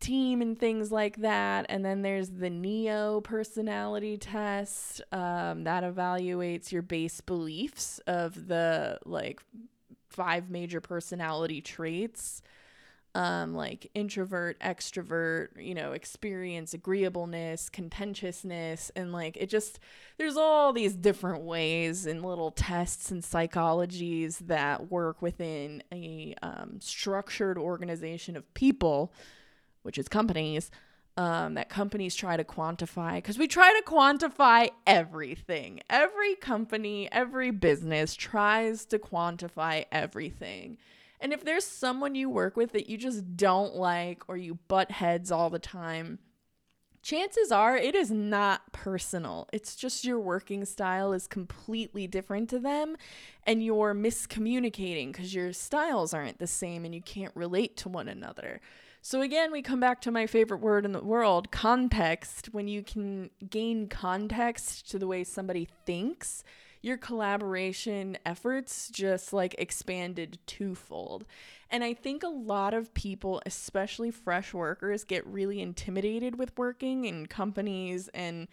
team 0.00 0.40
and 0.42 0.58
things 0.58 0.92
like 0.92 1.16
that. 1.16 1.66
And 1.68 1.84
then 1.84 2.02
there's 2.02 2.30
the 2.30 2.50
NEO 2.50 3.20
personality 3.20 4.16
test 4.16 5.02
um, 5.12 5.64
that 5.64 5.84
evaluates 5.84 6.72
your 6.72 6.82
base 6.82 7.20
beliefs 7.20 7.98
of 8.06 8.48
the 8.48 8.98
like 9.04 9.40
five 10.08 10.50
major 10.50 10.80
personality 10.80 11.60
traits. 11.60 12.42
Um, 13.14 13.54
like 13.54 13.90
introvert, 13.94 14.60
extrovert, 14.60 15.48
you 15.56 15.74
know, 15.74 15.92
experience, 15.92 16.72
agreeableness, 16.74 17.68
conscientiousness, 17.70 18.92
and 18.94 19.12
like 19.12 19.36
it 19.38 19.48
just, 19.48 19.80
there's 20.18 20.36
all 20.36 20.72
these 20.72 20.94
different 20.94 21.42
ways 21.42 22.06
and 22.06 22.24
little 22.24 22.52
tests 22.52 23.10
and 23.10 23.22
psychologies 23.22 24.38
that 24.46 24.92
work 24.92 25.20
within 25.22 25.82
a 25.90 26.34
um, 26.42 26.76
structured 26.80 27.58
organization 27.58 28.36
of 28.36 28.54
people 28.54 29.12
which 29.82 29.98
is 29.98 30.08
companies, 30.08 30.70
um, 31.18 31.54
that 31.54 31.68
companies 31.68 32.14
try 32.14 32.36
to 32.36 32.44
quantify 32.44 33.16
because 33.16 33.38
we 33.38 33.48
try 33.48 33.72
to 33.72 33.90
quantify 33.90 34.70
everything. 34.86 35.80
Every 35.90 36.36
company, 36.36 37.08
every 37.10 37.50
business 37.50 38.14
tries 38.14 38.84
to 38.86 39.00
quantify 39.00 39.86
everything. 39.90 40.78
And 41.20 41.32
if 41.32 41.44
there's 41.44 41.64
someone 41.64 42.14
you 42.14 42.30
work 42.30 42.56
with 42.56 42.70
that 42.72 42.88
you 42.88 42.96
just 42.96 43.36
don't 43.36 43.74
like 43.74 44.22
or 44.28 44.36
you 44.36 44.58
butt 44.68 44.92
heads 44.92 45.32
all 45.32 45.50
the 45.50 45.58
time, 45.58 46.20
chances 47.08 47.50
are 47.50 47.74
it 47.74 47.94
is 47.94 48.10
not 48.10 48.70
personal. 48.70 49.48
It's 49.50 49.74
just 49.74 50.04
your 50.04 50.20
working 50.20 50.66
style 50.66 51.14
is 51.14 51.26
completely 51.26 52.06
different 52.06 52.50
to 52.50 52.58
them 52.58 52.98
and 53.44 53.64
you're 53.64 53.94
miscommunicating 53.94 55.10
because 55.10 55.34
your 55.34 55.54
styles 55.54 56.12
aren't 56.12 56.38
the 56.38 56.46
same 56.46 56.84
and 56.84 56.94
you 56.94 57.00
can't 57.00 57.34
relate 57.34 57.78
to 57.78 57.88
one 57.88 58.08
another. 58.08 58.60
So 59.00 59.22
again, 59.22 59.50
we 59.50 59.62
come 59.62 59.80
back 59.80 60.02
to 60.02 60.10
my 60.10 60.26
favorite 60.26 60.60
word 60.60 60.84
in 60.84 60.92
the 60.92 61.02
world, 61.02 61.50
context. 61.50 62.50
When 62.52 62.68
you 62.68 62.82
can 62.82 63.30
gain 63.48 63.88
context 63.88 64.90
to 64.90 64.98
the 64.98 65.06
way 65.06 65.24
somebody 65.24 65.66
thinks, 65.86 66.44
your 66.80 66.96
collaboration 66.96 68.16
efforts 68.24 68.88
just 68.88 69.32
like 69.32 69.54
expanded 69.58 70.38
twofold. 70.46 71.24
And 71.70 71.84
I 71.84 71.94
think 71.94 72.22
a 72.22 72.28
lot 72.28 72.74
of 72.74 72.94
people, 72.94 73.42
especially 73.44 74.10
fresh 74.10 74.54
workers, 74.54 75.04
get 75.04 75.26
really 75.26 75.60
intimidated 75.60 76.38
with 76.38 76.56
working 76.56 77.04
in 77.04 77.26
companies 77.26 78.08
and 78.14 78.48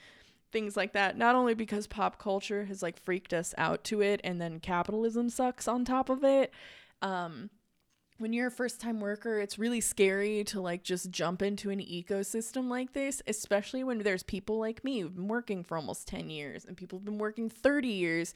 things 0.52 0.76
like 0.76 0.94
that. 0.94 1.18
Not 1.18 1.36
only 1.36 1.54
because 1.54 1.88
pop 1.88 2.20
culture 2.20 2.66
has 2.66 2.82
like 2.82 2.98
freaked 3.04 3.34
us 3.34 3.54
out 3.58 3.84
to 3.86 4.02
it 4.02 4.22
and 4.24 4.42
then 4.42 4.60
capitalism 4.60 5.30
sucks 5.30 5.68
on 5.68 5.86
top 5.86 6.10
of 6.10 6.24
it. 6.24 6.52
Um, 7.02 7.50
when 8.18 8.34
you're 8.34 8.48
a 8.48 8.52
first 8.52 8.80
time 8.80 9.00
worker, 9.00 9.40
it's 9.40 9.60
really 9.60 9.82
scary 9.82 10.44
to 10.46 10.62
like 10.62 10.84
just 10.84 11.12
jump 11.12 11.42
into 11.42 11.70
an 11.70 11.80
ecosystem 11.80 12.70
like 12.70 12.94
this, 12.94 13.22
especially 13.28 13.84
when 13.84 14.00
there's 14.00 14.24
people 14.24 14.60
like 14.60 14.84
me 14.84 15.00
who've 15.00 15.16
been 15.16 15.28
working 15.28 15.64
for 15.64 15.78
almost 15.78 16.08
10 16.08 16.30
years 16.30 16.66
and 16.66 16.78
people 16.78 16.98
have 17.00 17.06
been 17.06 17.18
working 17.18 17.50
30 17.50 17.88
years 17.88 18.34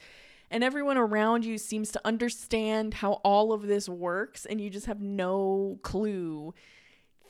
and 0.50 0.64
everyone 0.64 0.98
around 0.98 1.44
you 1.44 1.56
seems 1.56 1.92
to 1.92 2.00
understand 2.04 2.94
how 2.94 3.12
all 3.24 3.52
of 3.52 3.62
this 3.62 3.88
works 3.88 4.44
and 4.44 4.60
you 4.60 4.68
just 4.68 4.86
have 4.86 5.00
no 5.00 5.78
clue 5.82 6.52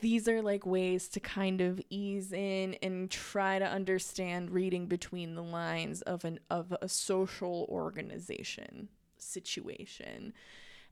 these 0.01 0.27
are 0.27 0.41
like 0.41 0.65
ways 0.65 1.07
to 1.07 1.19
kind 1.19 1.61
of 1.61 1.79
ease 1.89 2.33
in 2.33 2.75
and 2.81 3.11
try 3.11 3.59
to 3.59 3.65
understand 3.65 4.49
reading 4.49 4.87
between 4.87 5.35
the 5.35 5.43
lines 5.43 6.01
of 6.01 6.25
an 6.25 6.39
of 6.49 6.75
a 6.81 6.89
social 6.89 7.67
organization 7.69 8.89
situation. 9.17 10.33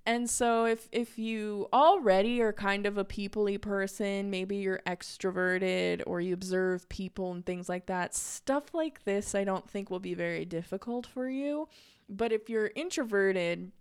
And 0.09 0.27
so 0.27 0.65
if 0.65 0.89
if 0.91 1.19
you 1.19 1.67
already 1.71 2.41
are 2.41 2.51
kind 2.51 2.87
of 2.87 2.97
a 2.97 3.05
peoply 3.05 3.61
person, 3.61 4.31
maybe 4.31 4.55
you're 4.55 4.81
extroverted 4.87 6.01
or 6.07 6.19
you 6.19 6.33
observe 6.33 6.89
people 6.89 7.31
and 7.31 7.45
things 7.45 7.69
like 7.69 7.85
that, 7.85 8.15
stuff 8.15 8.73
like 8.73 9.03
this 9.03 9.35
I 9.35 9.43
don't 9.43 9.69
think 9.69 9.91
will 9.91 9.99
be 9.99 10.15
very 10.15 10.45
difficult 10.45 11.05
for 11.05 11.29
you. 11.29 11.67
But 12.09 12.31
if 12.31 12.49
you're 12.49 12.71
introverted, 12.75 13.71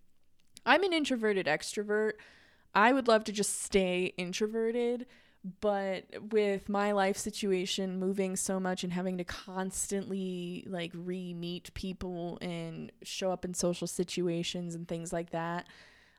I'm 0.66 0.82
an 0.82 0.92
introverted 0.92 1.46
extrovert. 1.46 2.12
I 2.74 2.92
would 2.92 3.08
love 3.08 3.24
to 3.24 3.32
just 3.32 3.62
stay 3.62 4.12
introverted, 4.18 5.06
but 5.62 6.04
with 6.30 6.68
my 6.68 6.92
life 6.92 7.16
situation 7.16 7.98
moving 7.98 8.36
so 8.36 8.60
much 8.60 8.84
and 8.84 8.92
having 8.92 9.16
to 9.16 9.24
constantly 9.24 10.66
like 10.68 10.92
re-meet 10.94 11.72
people 11.72 12.36
and 12.42 12.92
show 13.02 13.32
up 13.32 13.46
in 13.46 13.54
social 13.54 13.86
situations 13.86 14.74
and 14.74 14.86
things 14.86 15.10
like 15.10 15.30
that, 15.30 15.66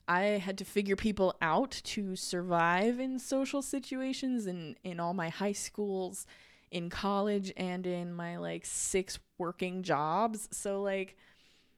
I 0.10 0.22
had 0.40 0.58
to 0.58 0.66
figure 0.66 0.96
people 0.96 1.36
out 1.40 1.70
to 1.84 2.16
survive 2.16 3.00
in 3.00 3.20
social 3.20 3.62
situations 3.62 4.48
in 4.48 4.76
in 4.84 5.00
all 5.00 5.14
my 5.14 5.30
high 5.30 5.54
schools, 5.54 6.26
in 6.72 6.90
college 6.90 7.54
and 7.56 7.86
in 7.86 8.12
my 8.14 8.38
like 8.38 8.66
six 8.66 9.20
working 9.38 9.84
jobs. 9.84 10.50
So 10.52 10.82
like 10.82 11.16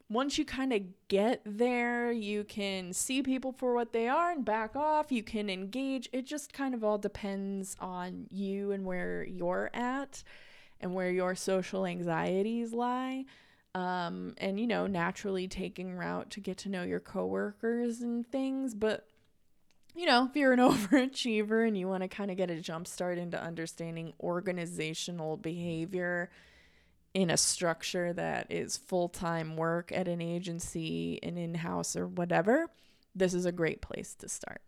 once 0.10 0.38
you 0.38 0.46
kind 0.46 0.72
of 0.72 0.82
get 1.10 1.42
there, 1.46 2.10
you 2.12 2.46
can 2.46 2.94
see 2.94 3.22
people 3.22 3.52
for 3.52 3.74
what 3.74 3.92
they 3.92 4.08
are 4.08 4.32
and 4.32 4.46
back 4.46 4.78
off. 4.78 5.12
You 5.12 5.24
can 5.24 5.50
engage. 5.50 6.10
It 6.14 6.26
just 6.26 6.54
kind 6.54 6.74
of 6.74 6.86
all 6.86 6.98
depends 6.98 7.76
on 7.82 8.28
you 8.30 8.72
and 8.72 8.86
where 8.86 9.26
you're 9.26 9.70
at 9.74 10.24
and 10.80 10.94
where 10.94 11.12
your 11.12 11.36
social 11.36 11.86
anxieties 11.86 12.72
lie. 12.72 13.26
Um, 13.74 14.34
and, 14.38 14.60
you 14.60 14.68
know, 14.68 14.86
naturally 14.88 15.48
taking 15.48 15.96
route 15.96 16.30
to 16.32 16.40
get 16.42 16.58
to 16.60 16.70
know 16.70 16.84
your 16.84 17.00
coworkers 17.00 18.02
and 18.02 18.30
things. 18.30 18.74
But, 18.74 19.08
you 19.96 20.06
know, 20.06 20.28
if 20.30 20.36
you're 20.36 20.54
an 20.54 20.60
overachiever 20.60 21.66
and 21.66 21.78
you 21.78 21.88
want 21.88 22.04
to 22.04 22.10
kind 22.10 22.32
of 22.32 22.38
get 22.38 22.52
a 22.52 22.60
jump 22.60 22.88
start 22.88 23.18
into 23.18 23.42
understanding 23.42 24.14
organizational 24.20 25.38
behavior, 25.38 26.30
in 27.14 27.30
a 27.30 27.38
structure 27.38 28.14
that 28.14 28.48
is 28.50 28.78
full 28.78 29.10
time 29.10 29.58
work 29.58 29.92
at 29.92 30.08
an 30.08 30.22
agency, 30.22 31.20
an 31.24 31.38
in 31.38 31.56
house, 31.56 31.96
or 31.96 32.08
whatever, 32.08 32.70
this 33.16 33.34
is 33.34 33.46
a 33.46 33.52
great 33.52 33.82
place 33.82 34.14
to 34.16 34.30
start. 34.30 34.62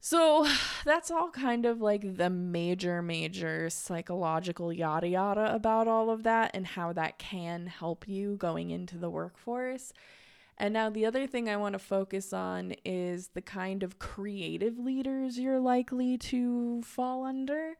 So 0.00 0.46
that's 0.84 1.10
all 1.10 1.30
kind 1.30 1.66
of 1.66 1.80
like 1.80 2.16
the 2.16 2.30
major, 2.30 3.02
major 3.02 3.70
psychological 3.70 4.72
yada 4.72 5.08
yada 5.08 5.54
about 5.54 5.88
all 5.88 6.10
of 6.10 6.22
that 6.24 6.52
and 6.54 6.66
how 6.66 6.92
that 6.94 7.18
can 7.18 7.66
help 7.66 8.08
you 8.08 8.36
going 8.36 8.70
into 8.70 8.98
the 8.98 9.10
workforce. 9.10 9.92
And 10.60 10.74
now, 10.74 10.90
the 10.90 11.06
other 11.06 11.28
thing 11.28 11.48
I 11.48 11.56
want 11.56 11.74
to 11.74 11.78
focus 11.78 12.32
on 12.32 12.74
is 12.84 13.28
the 13.28 13.40
kind 13.40 13.84
of 13.84 14.00
creative 14.00 14.76
leaders 14.76 15.38
you're 15.38 15.60
likely 15.60 16.18
to 16.18 16.82
fall 16.82 17.24
under. 17.24 17.76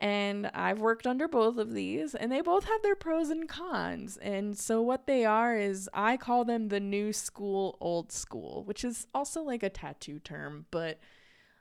And 0.00 0.48
I've 0.48 0.80
worked 0.80 1.06
under 1.06 1.28
both 1.28 1.56
of 1.56 1.72
these, 1.72 2.16
and 2.16 2.30
they 2.30 2.40
both 2.40 2.64
have 2.64 2.82
their 2.82 2.96
pros 2.96 3.30
and 3.30 3.48
cons. 3.48 4.16
And 4.16 4.58
so, 4.58 4.82
what 4.82 5.06
they 5.06 5.24
are 5.24 5.56
is 5.56 5.88
I 5.94 6.16
call 6.16 6.44
them 6.44 6.68
the 6.68 6.80
new 6.80 7.12
school, 7.12 7.78
old 7.80 8.10
school, 8.10 8.64
which 8.64 8.84
is 8.84 9.06
also 9.14 9.42
like 9.42 9.62
a 9.62 9.70
tattoo 9.70 10.18
term. 10.18 10.66
But 10.72 10.98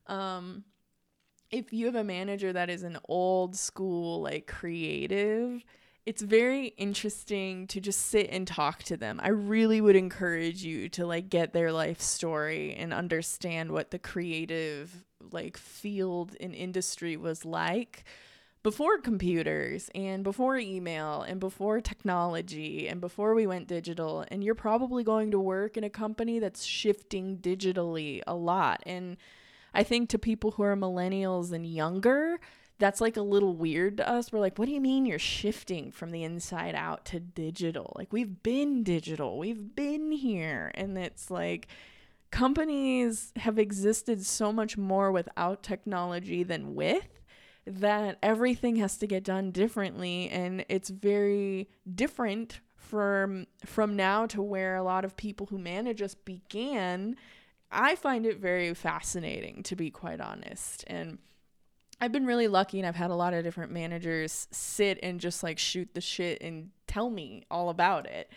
um, 0.07 0.63
if 1.51 1.73
you 1.73 1.85
have 1.85 1.95
a 1.95 2.03
manager 2.03 2.51
that 2.53 2.69
is 2.69 2.83
an 2.83 2.97
old 3.07 3.55
school, 3.55 4.21
like 4.21 4.47
creative, 4.47 5.63
it's 6.05 6.21
very 6.21 6.67
interesting 6.77 7.65
to 7.67 7.81
just 7.81 8.07
sit 8.07 8.29
and 8.29 8.47
talk 8.47 8.83
to 8.83 8.97
them. 8.97 9.19
I 9.23 9.29
really 9.29 9.81
would 9.81 9.95
encourage 9.95 10.63
you 10.63 10.87
to 10.89 11.05
like 11.05 11.29
get 11.29 11.53
their 11.53 11.71
life 11.71 12.01
story 12.01 12.75
and 12.75 12.93
understand 12.93 13.71
what 13.71 13.91
the 13.91 13.99
creative 13.99 15.03
like 15.31 15.57
field 15.57 16.35
and 16.39 16.53
industry 16.53 17.17
was 17.17 17.45
like 17.45 18.03
before 18.61 18.97
computers 18.99 19.89
and 19.93 20.23
before 20.23 20.57
email 20.57 21.21
and 21.21 21.39
before 21.39 21.81
technology 21.81 22.87
and 22.87 23.01
before 23.01 23.33
we 23.33 23.45
went 23.45 23.67
digital 23.67 24.25
and 24.29 24.43
you're 24.43 24.55
probably 24.55 25.03
going 25.03 25.31
to 25.31 25.39
work 25.39 25.77
in 25.77 25.83
a 25.83 25.89
company 25.89 26.39
that's 26.39 26.63
shifting 26.63 27.37
digitally 27.37 28.21
a 28.27 28.35
lot 28.35 28.81
and 28.85 29.17
i 29.75 29.83
think 29.83 30.09
to 30.09 30.17
people 30.17 30.51
who 30.51 30.63
are 30.63 30.75
millennials 30.75 31.51
and 31.51 31.65
younger 31.65 32.39
that's 32.77 32.99
like 32.99 33.15
a 33.17 33.21
little 33.21 33.55
weird 33.55 33.97
to 33.97 34.09
us. 34.09 34.31
We're 34.31 34.39
like 34.39 34.57
what 34.57 34.65
do 34.65 34.73
you 34.73 34.81
mean 34.81 35.05
you're 35.05 35.19
shifting 35.19 35.91
from 35.91 36.11
the 36.11 36.23
inside 36.23 36.75
out 36.75 37.05
to 37.05 37.19
digital? 37.19 37.93
Like 37.95 38.11
we've 38.11 38.43
been 38.43 38.83
digital. 38.83 39.37
We've 39.37 39.75
been 39.75 40.11
here. 40.11 40.71
And 40.75 40.97
it's 40.97 41.31
like 41.31 41.67
companies 42.31 43.31
have 43.37 43.57
existed 43.57 44.25
so 44.25 44.51
much 44.51 44.77
more 44.77 45.11
without 45.11 45.63
technology 45.63 46.43
than 46.43 46.75
with 46.75 47.21
that 47.65 48.17
everything 48.21 48.75
has 48.75 48.97
to 48.97 49.07
get 49.07 49.23
done 49.23 49.51
differently. 49.51 50.29
And 50.29 50.65
it's 50.67 50.89
very 50.89 51.69
different 51.93 52.59
from 52.75 53.47
from 53.65 53.95
now 53.95 54.27
to 54.27 54.41
where 54.41 54.75
a 54.75 54.83
lot 54.83 55.05
of 55.05 55.15
people 55.15 55.47
who 55.47 55.57
manage 55.57 56.01
us 56.01 56.13
began 56.13 57.15
i 57.71 57.95
find 57.95 58.25
it 58.25 58.39
very 58.39 58.73
fascinating 58.73 59.63
to 59.63 59.75
be 59.75 59.89
quite 59.89 60.21
honest 60.21 60.83
and 60.87 61.17
i've 61.99 62.11
been 62.11 62.25
really 62.25 62.47
lucky 62.47 62.79
and 62.79 62.87
i've 62.87 62.95
had 62.95 63.11
a 63.11 63.15
lot 63.15 63.33
of 63.33 63.43
different 63.43 63.71
managers 63.71 64.47
sit 64.51 64.99
and 65.01 65.19
just 65.19 65.43
like 65.43 65.59
shoot 65.59 65.89
the 65.93 66.01
shit 66.01 66.41
and 66.41 66.69
tell 66.87 67.09
me 67.09 67.43
all 67.51 67.69
about 67.69 68.05
it. 68.05 68.31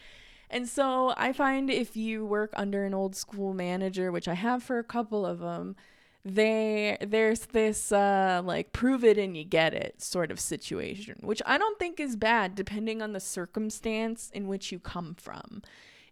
And 0.51 0.67
so 0.67 1.13
i 1.17 1.33
find 1.33 1.69
if 1.71 1.95
you 1.95 2.25
work 2.25 2.53
under 2.55 2.85
an 2.85 2.95
old 2.95 3.15
school 3.15 3.53
manager 3.53 4.11
which 4.11 4.27
i 4.27 4.35
have 4.35 4.63
for 4.63 4.79
a 4.79 4.85
couple 4.85 5.27
of 5.27 5.41
them 5.41 5.77
they 6.25 6.97
there's 7.01 7.47
this 7.47 7.93
uh 7.93 8.41
like 8.45 8.73
prove 8.73 9.05
it 9.05 9.19
and 9.19 9.37
you 9.37 9.45
get 9.45 9.75
it 9.75 10.01
sort 10.03 10.31
of 10.31 10.41
situation 10.41 11.17
which 11.21 11.43
i 11.47 11.59
don't 11.59 11.79
think 11.79 12.01
is 12.01 12.17
bad 12.17 12.55
depending 12.55 13.03
on 13.03 13.13
the 13.13 13.21
circumstance 13.21 14.31
in 14.35 14.49
which 14.49 14.73
you 14.73 14.79
come 14.79 15.15
from 15.15 15.63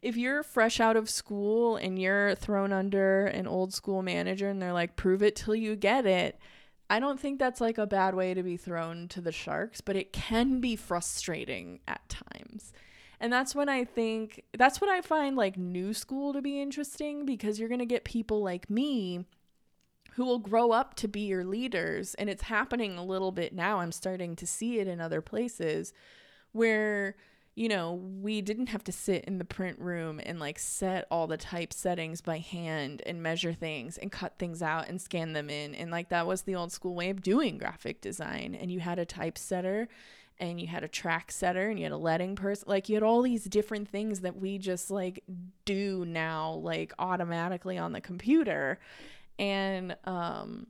if 0.06 0.16
you're 0.16 0.42
fresh 0.42 0.78
out 0.78 0.96
of 0.96 1.10
school 1.10 1.76
and 1.76 2.00
you're 2.00 2.34
thrown 2.36 2.72
under 2.72 3.26
an 3.26 3.46
old 3.46 3.74
school 3.74 4.02
manager 4.02 4.48
and 4.48 4.62
they're 4.62 4.72
like 4.72 4.96
prove 4.96 5.22
it 5.22 5.34
till 5.34 5.54
you 5.54 5.74
get 5.74 6.06
it 6.06 6.38
i 6.88 7.00
don't 7.00 7.18
think 7.18 7.38
that's 7.38 7.60
like 7.60 7.76
a 7.76 7.86
bad 7.86 8.14
way 8.14 8.32
to 8.32 8.42
be 8.42 8.56
thrown 8.56 9.08
to 9.08 9.20
the 9.20 9.32
sharks 9.32 9.80
but 9.80 9.96
it 9.96 10.12
can 10.12 10.60
be 10.60 10.76
frustrating 10.76 11.80
at 11.88 12.08
times 12.08 12.72
and 13.20 13.32
that's 13.32 13.54
when 13.54 13.68
I 13.68 13.84
think 13.84 14.42
that's 14.56 14.80
what 14.80 14.90
I 14.90 15.00
find 15.00 15.36
like 15.36 15.56
new 15.56 15.94
school 15.94 16.32
to 16.32 16.42
be 16.42 16.60
interesting 16.60 17.24
because 17.24 17.58
you're 17.58 17.68
going 17.68 17.78
to 17.78 17.86
get 17.86 18.04
people 18.04 18.42
like 18.42 18.68
me 18.68 19.24
who 20.12 20.24
will 20.24 20.38
grow 20.38 20.72
up 20.72 20.94
to 20.94 21.08
be 21.08 21.20
your 21.20 21.44
leaders. 21.44 22.14
And 22.14 22.28
it's 22.28 22.42
happening 22.42 22.96
a 22.96 23.04
little 23.04 23.32
bit 23.32 23.54
now. 23.54 23.80
I'm 23.80 23.92
starting 23.92 24.36
to 24.36 24.46
see 24.46 24.78
it 24.80 24.88
in 24.88 25.00
other 25.00 25.20
places 25.20 25.92
where, 26.52 27.16
you 27.56 27.68
know, 27.68 27.94
we 27.94 28.42
didn't 28.42 28.66
have 28.66 28.84
to 28.84 28.92
sit 28.92 29.24
in 29.24 29.38
the 29.38 29.44
print 29.44 29.78
room 29.78 30.20
and 30.22 30.38
like 30.38 30.58
set 30.58 31.06
all 31.10 31.26
the 31.26 31.38
type 31.38 31.72
settings 31.72 32.20
by 32.20 32.38
hand 32.38 33.02
and 33.06 33.22
measure 33.22 33.54
things 33.54 33.96
and 33.96 34.12
cut 34.12 34.38
things 34.38 34.60
out 34.60 34.88
and 34.88 35.00
scan 35.00 35.32
them 35.32 35.48
in. 35.48 35.74
And 35.74 35.90
like 35.90 36.10
that 36.10 36.26
was 36.26 36.42
the 36.42 36.54
old 36.54 36.70
school 36.70 36.94
way 36.94 37.08
of 37.08 37.22
doing 37.22 37.56
graphic 37.56 38.02
design. 38.02 38.54
And 38.54 38.70
you 38.70 38.80
had 38.80 38.98
a 38.98 39.06
typesetter 39.06 39.88
and 40.38 40.60
you 40.60 40.66
had 40.66 40.84
a 40.84 40.88
track 40.88 41.32
setter 41.32 41.70
and 41.70 41.78
you 41.78 41.86
had 41.86 41.92
a 41.92 41.96
letting 41.96 42.36
person 42.36 42.64
like 42.68 42.90
you 42.90 42.94
had 42.96 43.02
all 43.02 43.22
these 43.22 43.44
different 43.44 43.88
things 43.88 44.20
that 44.20 44.36
we 44.36 44.58
just 44.58 44.90
like 44.90 45.24
do 45.64 46.04
now 46.06 46.52
like 46.52 46.92
automatically 46.98 47.78
on 47.78 47.92
the 47.92 48.02
computer 48.02 48.78
and 49.38 49.96
um 50.04 50.66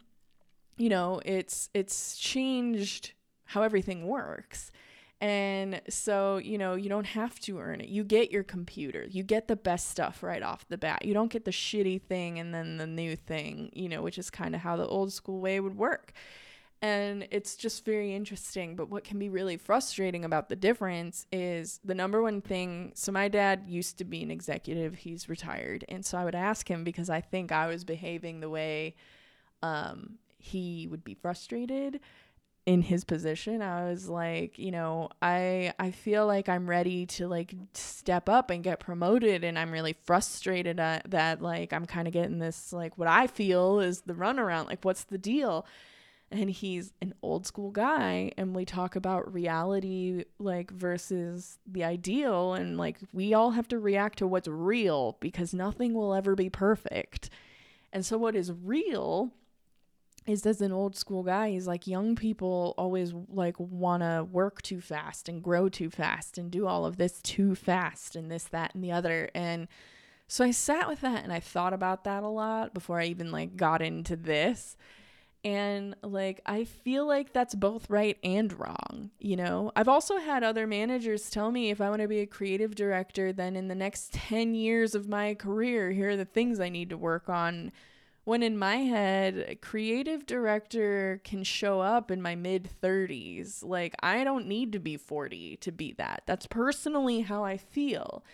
you 0.77 0.89
know 0.89 1.21
it's 1.25 1.69
it's 1.75 2.17
changed 2.17 3.13
how 3.45 3.63
everything 3.63 4.07
works 4.07 4.71
and 5.21 5.81
so, 5.89 6.37
you 6.37 6.59
know, 6.59 6.75
you 6.75 6.91
don't 6.91 7.07
have 7.07 7.41
to 7.41 7.59
earn 7.59 7.81
it. 7.81 7.89
You 7.89 8.05
get 8.05 8.31
your 8.31 8.43
computer. 8.43 9.07
You 9.09 9.23
get 9.23 9.49
the 9.49 9.57
best 9.57 9.89
stuff 9.89 10.23
right 10.23 10.43
off 10.43 10.69
the 10.69 10.77
bat. 10.77 11.05
You 11.07 11.15
don't 11.15 11.31
get 11.31 11.47
the 11.47 11.51
shitty 11.51 12.03
thing 12.03 12.39
and 12.39 12.55
then 12.55 12.77
the 12.77 12.87
new 12.87 13.17
thing, 13.17 13.71
you 13.73 13.89
know, 13.89 14.03
which 14.03 14.19
is 14.19 14.29
kind 14.29 14.55
of 14.55 14.61
how 14.61 14.77
the 14.77 14.87
old 14.87 15.13
school 15.13 15.41
way 15.41 15.59
would 15.59 15.77
work. 15.77 16.13
And 16.83 17.27
it's 17.31 17.57
just 17.57 17.87
very 17.87 18.15
interesting. 18.15 18.77
But 18.77 18.91
what 18.91 19.05
can 19.05 19.19
be 19.19 19.31
really 19.31 19.57
frustrating 19.57 20.23
about 20.23 20.51
the 20.51 20.57
difference 20.57 21.27
is 21.33 21.81
the 21.83 21.95
number 21.95 22.21
one 22.21 22.43
thing. 22.43 22.93
So, 22.95 23.11
my 23.11 23.29
dad 23.29 23.65
used 23.67 23.97
to 23.99 24.05
be 24.05 24.23
an 24.23 24.31
executive, 24.31 24.97
he's 24.97 25.31
retired. 25.31 25.87
And 25.89 26.05
so 26.05 26.19
I 26.19 26.25
would 26.27 26.35
ask 26.35 26.71
him 26.71 26.85
because 26.85 27.09
I 27.09 27.23
think 27.23 27.51
I 27.51 27.69
was 27.69 27.85
behaving 27.85 28.41
the 28.41 28.51
way 28.51 28.95
um, 29.63 30.19
he 30.39 30.87
would 30.87 31.03
be 31.03 31.15
frustrated 31.15 32.01
in 32.67 32.83
his 32.83 33.05
position 33.05 33.63
i 33.63 33.89
was 33.89 34.09
like 34.09 34.59
you 34.59 34.73
know 34.73 35.09
i 35.23 35.73
i 35.79 35.91
feel 35.93 36.27
like 36.27 36.49
i'm 36.49 36.69
ready 36.69 37.07
to 37.07 37.29
like 37.29 37.55
step 37.75 38.29
up 38.29 38.51
and 38.51 38.65
get 38.65 38.81
promoted 38.81 39.45
and 39.45 39.57
i'm 39.57 39.71
really 39.71 39.95
frustrated 40.05 40.81
at 40.81 41.09
that 41.09 41.41
like 41.41 41.73
i'm 41.73 41.87
kind 41.87 42.09
of 42.09 42.13
getting 42.13 42.41
this 42.41 42.73
like 42.73 42.99
what 42.99 43.09
i 43.09 43.27
feel 43.29 43.79
is 43.79 44.01
the 44.03 44.15
runaround 44.15 44.67
like 44.67 44.85
what's 44.85 45.05
the 45.05 45.19
deal 45.19 45.65
and 46.31 46.51
he's 46.51 46.93
an 47.01 47.15
old 47.23 47.47
school 47.47 47.71
guy 47.71 48.33
and 48.37 48.55
we 48.55 48.65
talk 48.65 48.97
about 48.97 49.33
reality 49.33 50.25
like 50.39 50.71
versus 50.73 51.59
the 51.67 51.85
ideal 51.85 52.55
and 52.55 52.77
like 52.77 52.99
we 53.13 53.33
all 53.33 53.53
have 53.53 53.69
to 53.69 53.79
react 53.79 54.19
to 54.19 54.27
what's 54.27 54.49
real 54.49 55.17
because 55.21 55.55
nothing 55.55 55.95
will 55.95 56.13
ever 56.13 56.35
be 56.35 56.51
perfect. 56.51 57.31
And 57.93 58.05
so 58.05 58.19
what 58.19 58.35
is 58.35 58.53
real 58.53 59.31
is 60.27 60.45
as 60.47 60.61
an 60.61 60.73
old 60.73 60.97
school 60.97 61.23
guy, 61.23 61.51
he's 61.51 61.67
like 61.67 61.87
young 61.87 62.17
people 62.17 62.75
always 62.77 63.13
like 63.29 63.59
want 63.59 64.03
to 64.03 64.27
work 64.31 64.63
too 64.63 64.81
fast 64.81 65.29
and 65.29 65.43
grow 65.43 65.69
too 65.69 65.91
fast 65.91 66.39
and 66.39 66.51
do 66.51 66.67
all 66.67 66.85
of 66.85 66.97
this 66.97 67.21
too 67.23 67.55
fast 67.55 68.17
and 68.17 68.31
this 68.31 68.45
that 68.45 68.75
and 68.75 68.83
the 68.83 68.93
other 68.93 69.31
and 69.35 69.69
so 70.29 70.45
I 70.45 70.51
sat 70.51 70.89
with 70.89 71.03
that 71.03 71.23
and 71.23 71.33
I 71.33 71.39
thought 71.39 71.73
about 71.73 72.03
that 72.03 72.25
a 72.25 72.29
lot 72.29 72.75
before 72.75 73.01
I 73.01 73.07
even 73.07 73.31
like 73.31 73.57
got 73.57 73.81
into 73.81 74.17
this 74.17 74.77
and 75.47 75.95
like, 76.03 76.41
I 76.45 76.65
feel 76.65 77.07
like 77.07 77.33
that's 77.33 77.55
both 77.55 77.89
right 77.89 78.19
and 78.25 78.53
wrong. 78.59 79.13
You 79.21 79.37
know, 79.37 79.71
I've 79.77 79.87
also 79.87 80.19
had 80.19 80.43
other 80.43 80.67
managers 80.67 81.31
tell 81.31 81.53
me 81.53 81.71
if 81.71 81.81
I 81.81 81.89
want 81.89 82.03
to 82.03 82.09
be 82.09 82.19
a 82.19 82.27
creative 82.27 82.75
director, 82.75 83.33
then 83.33 83.55
in 83.55 83.69
the 83.69 83.77
next 83.77 84.13
10 84.13 84.57
years 84.57 84.97
of 84.97 85.09
my 85.09 85.35
career, 85.35 85.93
here 85.93 86.11
are 86.11 86.17
the 86.17 86.25
things 86.25 86.59
I 86.59 86.69
need 86.69 86.91
to 86.91 86.97
work 86.97 87.29
on. 87.29 87.71
When 88.27 88.43
in 88.43 88.59
my 88.59 88.79
head, 88.79 89.45
a 89.47 89.55
creative 89.55 90.27
director 90.27 91.21
can 91.23 91.45
show 91.45 91.81
up 91.81 92.11
in 92.11 92.21
my 92.21 92.35
mid 92.35 92.69
30s. 92.83 93.63
Like, 93.65 93.95
I 94.01 94.25
don't 94.25 94.49
need 94.49 94.73
to 94.73 94.81
be 94.81 94.97
40 94.97 95.59
to 95.59 95.71
be 95.71 95.93
that. 95.93 96.25
That's 96.27 96.49
personally 96.49 97.21
how 97.21 97.45
I 97.45 97.57
feel. 97.57 98.25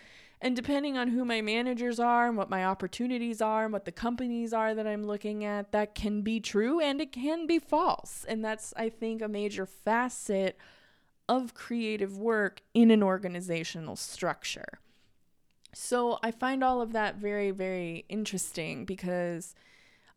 And 0.41 0.55
depending 0.55 0.97
on 0.97 1.09
who 1.09 1.23
my 1.23 1.41
managers 1.41 1.99
are 1.99 2.27
and 2.27 2.35
what 2.35 2.49
my 2.49 2.65
opportunities 2.65 3.39
are 3.39 3.65
and 3.65 3.71
what 3.71 3.85
the 3.85 3.91
companies 3.91 4.51
are 4.51 4.73
that 4.73 4.87
I'm 4.87 5.05
looking 5.05 5.45
at, 5.45 5.71
that 5.73 5.93
can 5.93 6.23
be 6.23 6.39
true 6.39 6.79
and 6.79 6.99
it 6.99 7.11
can 7.11 7.45
be 7.45 7.59
false. 7.59 8.25
And 8.27 8.43
that's, 8.43 8.73
I 8.75 8.89
think, 8.89 9.21
a 9.21 9.27
major 9.27 9.67
facet 9.67 10.57
of 11.29 11.53
creative 11.53 12.17
work 12.17 12.63
in 12.73 12.89
an 12.89 13.03
organizational 13.03 13.95
structure. 13.95 14.79
So 15.71 16.17
I 16.23 16.31
find 16.31 16.63
all 16.63 16.81
of 16.81 16.93
that 16.93 17.17
very, 17.17 17.51
very 17.51 18.05
interesting 18.09 18.85
because 18.85 19.53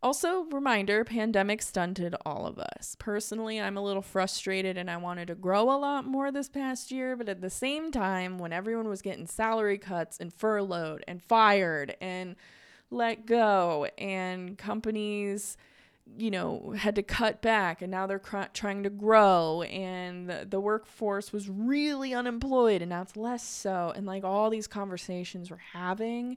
also, 0.02 0.42
reminder 0.52 1.04
pandemic 1.04 1.62
stunted 1.62 2.14
all 2.24 2.46
of 2.46 2.58
us. 2.58 2.96
Personally, 2.98 3.60
I'm 3.60 3.76
a 3.76 3.82
little 3.82 4.02
frustrated 4.02 4.76
and 4.76 4.90
I 4.90 4.98
wanted 4.98 5.28
to 5.28 5.34
grow 5.34 5.62
a 5.62 5.78
lot 5.78 6.04
more 6.04 6.30
this 6.30 6.48
past 6.48 6.92
year, 6.92 7.16
but 7.16 7.28
at 7.28 7.40
the 7.40 7.50
same 7.50 7.90
time, 7.90 8.38
when 8.38 8.52
everyone 8.52 8.88
was 8.88 9.00
getting 9.00 9.26
salary 9.26 9.78
cuts 9.78 10.18
and 10.20 10.32
furloughed 10.32 11.02
and 11.08 11.22
fired 11.22 11.96
and 12.00 12.36
let 12.90 13.26
go, 13.26 13.88
and 13.98 14.56
companies, 14.58 15.56
you 16.16 16.30
know, 16.30 16.74
had 16.76 16.94
to 16.94 17.02
cut 17.02 17.42
back 17.42 17.82
and 17.82 17.90
now 17.90 18.06
they're 18.06 18.18
cr- 18.18 18.52
trying 18.52 18.82
to 18.82 18.90
grow, 18.90 19.62
and 19.62 20.28
the, 20.28 20.46
the 20.48 20.60
workforce 20.60 21.32
was 21.32 21.48
really 21.48 22.14
unemployed 22.14 22.82
and 22.82 22.90
now 22.90 23.02
it's 23.02 23.16
less 23.16 23.42
so, 23.42 23.92
and 23.96 24.06
like 24.06 24.24
all 24.24 24.50
these 24.50 24.66
conversations 24.66 25.50
we're 25.50 25.56
having, 25.72 26.36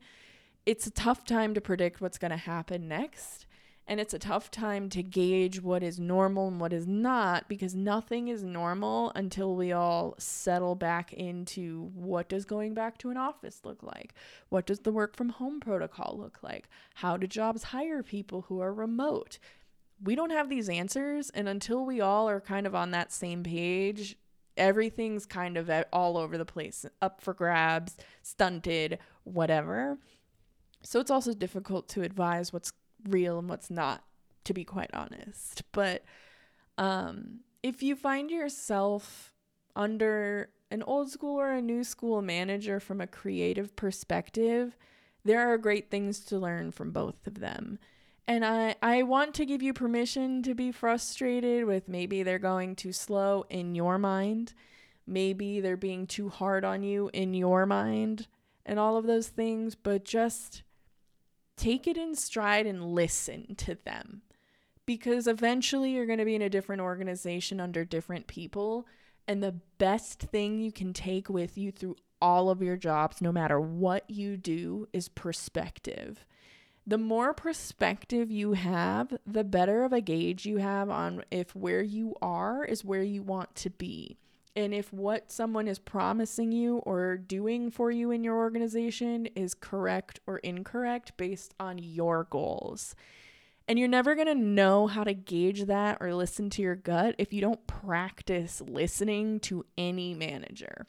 it's 0.65 0.87
a 0.87 0.91
tough 0.91 1.25
time 1.25 1.53
to 1.53 1.61
predict 1.61 1.99
what's 2.01 2.17
going 2.17 2.31
to 2.31 2.37
happen 2.37 2.87
next 2.87 3.45
and 3.89 3.99
it's 3.99 4.13
a 4.13 4.19
tough 4.19 4.51
time 4.51 4.87
to 4.89 5.01
gauge 5.01 5.63
what 5.63 5.81
is 5.81 5.99
normal 5.99 6.47
and 6.47 6.61
what 6.61 6.71
is 6.71 6.85
not 6.85 7.49
because 7.49 7.73
nothing 7.73 8.27
is 8.27 8.43
normal 8.43 9.11
until 9.15 9.55
we 9.55 9.71
all 9.71 10.13
settle 10.19 10.75
back 10.75 11.11
into 11.11 11.89
what 11.95 12.29
does 12.29 12.45
going 12.45 12.75
back 12.75 12.99
to 12.99 13.09
an 13.09 13.17
office 13.17 13.61
look 13.63 13.81
like? 13.81 14.13
What 14.49 14.67
does 14.67 14.81
the 14.81 14.91
work 14.91 15.17
from 15.17 15.29
home 15.29 15.59
protocol 15.59 16.15
look 16.19 16.37
like? 16.43 16.69
How 16.93 17.17
do 17.17 17.25
jobs 17.25 17.63
hire 17.63 18.03
people 18.03 18.45
who 18.47 18.61
are 18.61 18.71
remote? 18.71 19.39
We 20.01 20.15
don't 20.15 20.29
have 20.29 20.49
these 20.49 20.69
answers, 20.69 21.31
and 21.31 21.49
until 21.49 21.83
we 21.83 21.99
all 21.99 22.29
are 22.29 22.39
kind 22.39 22.67
of 22.67 22.75
on 22.75 22.91
that 22.91 23.11
same 23.11 23.41
page, 23.41 24.15
everything's 24.55 25.25
kind 25.25 25.57
of 25.57 25.69
all 25.91 26.15
over 26.15 26.37
the 26.37 26.45
place, 26.45 26.85
up 27.01 27.21
for 27.21 27.33
grabs, 27.33 27.97
stunted, 28.21 28.99
whatever. 29.23 29.97
So 30.83 30.99
it's 30.99 31.11
also 31.11 31.33
difficult 31.33 31.89
to 31.89 32.03
advise 32.03 32.53
what's 32.53 32.71
real 33.07 33.39
and 33.39 33.49
what's 33.49 33.69
not, 33.69 34.03
to 34.45 34.53
be 34.53 34.63
quite 34.63 34.89
honest. 34.93 35.63
But 35.71 36.03
um, 36.77 37.41
if 37.63 37.83
you 37.83 37.95
find 37.95 38.31
yourself 38.31 39.33
under 39.75 40.49
an 40.71 40.83
old 40.83 41.09
school 41.09 41.39
or 41.39 41.51
a 41.51 41.61
new 41.61 41.83
school 41.83 42.21
manager 42.21 42.79
from 42.79 43.01
a 43.01 43.07
creative 43.07 43.75
perspective, 43.75 44.77
there 45.23 45.51
are 45.51 45.57
great 45.57 45.89
things 45.89 46.19
to 46.25 46.37
learn 46.37 46.71
from 46.71 46.91
both 46.91 47.27
of 47.27 47.39
them. 47.39 47.79
And 48.27 48.45
I, 48.45 48.75
I 48.81 49.03
want 49.03 49.33
to 49.35 49.45
give 49.45 49.63
you 49.63 49.73
permission 49.73 50.43
to 50.43 50.53
be 50.53 50.71
frustrated 50.71 51.65
with 51.65 51.87
maybe 51.87 52.21
they're 52.21 52.37
going 52.37 52.75
too 52.75 52.93
slow 52.93 53.45
in 53.49 53.73
your 53.73 53.97
mind. 53.97 54.53
Maybe 55.07 55.59
they're 55.59 55.75
being 55.75 56.05
too 56.05 56.29
hard 56.29 56.63
on 56.63 56.83
you 56.83 57.09
in 57.11 57.33
your 57.33 57.65
mind 57.65 58.27
and 58.65 58.77
all 58.77 58.97
of 58.97 59.07
those 59.07 59.29
things, 59.29 59.73
but 59.73 60.05
just 60.05 60.61
take 61.59 61.87
it 61.87 61.97
in 61.97 62.15
stride 62.15 62.65
and 62.65 62.93
listen 62.93 63.55
to 63.55 63.75
them 63.75 64.21
because 64.85 65.27
eventually 65.27 65.91
you're 65.91 66.05
going 66.05 66.19
to 66.19 66.25
be 66.25 66.35
in 66.35 66.41
a 66.41 66.49
different 66.49 66.81
organization 66.81 67.59
under 67.59 67.85
different 67.85 68.27
people. 68.27 68.87
And 69.27 69.43
the 69.43 69.59
best 69.77 70.19
thing 70.19 70.59
you 70.59 70.71
can 70.71 70.93
take 70.93 71.29
with 71.29 71.57
you 71.57 71.71
through 71.71 71.97
all 72.21 72.49
of 72.49 72.63
your 72.63 72.75
jobs, 72.75 73.21
no 73.21 73.31
matter 73.31 73.59
what 73.59 74.09
you 74.09 74.35
do, 74.35 74.87
is 74.91 75.07
perspective. 75.09 76.25
The 76.87 76.97
more 76.97 77.35
perspective 77.35 78.31
you 78.31 78.53
have, 78.53 79.15
the 79.27 79.43
better 79.43 79.83
of 79.83 79.93
a 79.93 80.01
gauge 80.01 80.45
you 80.45 80.57
have 80.57 80.89
on 80.89 81.23
if 81.29 81.55
where 81.55 81.83
you 81.83 82.15
are 82.21 82.65
is 82.65 82.83
where 82.83 83.03
you 83.03 83.21
want 83.21 83.53
to 83.57 83.69
be 83.69 84.17
and 84.59 84.73
if 84.73 84.91
what 84.91 85.31
someone 85.31 85.67
is 85.69 85.79
promising 85.79 86.51
you 86.51 86.77
or 86.79 87.15
doing 87.15 87.71
for 87.71 87.91
you 87.91 88.11
in 88.11 88.25
your 88.25 88.35
organization 88.35 89.25
is 89.27 89.53
correct 89.53 90.19
or 90.27 90.39
incorrect 90.39 91.15
based 91.15 91.53
on 91.59 91.77
your 91.77 92.25
goals. 92.25 92.93
And 93.69 93.79
you're 93.79 93.87
never 93.87 94.15
going 94.15 94.27
to 94.27 94.35
know 94.35 94.87
how 94.87 95.05
to 95.05 95.13
gauge 95.13 95.65
that 95.65 95.97
or 96.01 96.13
listen 96.13 96.49
to 96.51 96.61
your 96.61 96.75
gut 96.75 97.15
if 97.17 97.31
you 97.31 97.39
don't 97.39 97.65
practice 97.67 98.61
listening 98.67 99.39
to 99.41 99.65
any 99.77 100.13
manager. 100.13 100.87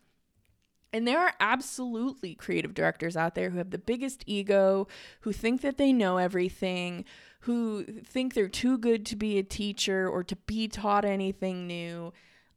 And 0.93 1.07
there 1.07 1.21
are 1.21 1.35
absolutely 1.39 2.35
creative 2.35 2.75
directors 2.75 3.17
out 3.17 3.37
there 3.37 3.51
who 3.51 3.59
have 3.59 3.71
the 3.71 3.79
biggest 3.79 4.25
ego, 4.27 4.89
who 5.21 5.33
think 5.33 5.61
that 5.61 5.79
they 5.79 5.93
know 5.93 6.17
everything, 6.17 7.05
who 7.43 7.85
think 7.85 8.35
they're 8.35 8.49
too 8.49 8.79
good 8.79 9.07
to 9.07 9.15
be 9.15 9.39
a 9.39 9.45
teacher 9.45 10.09
or 10.09 10.25
to 10.25 10.35
be 10.35 10.67
taught 10.67 11.05
anything 11.05 11.69
new 11.69 12.13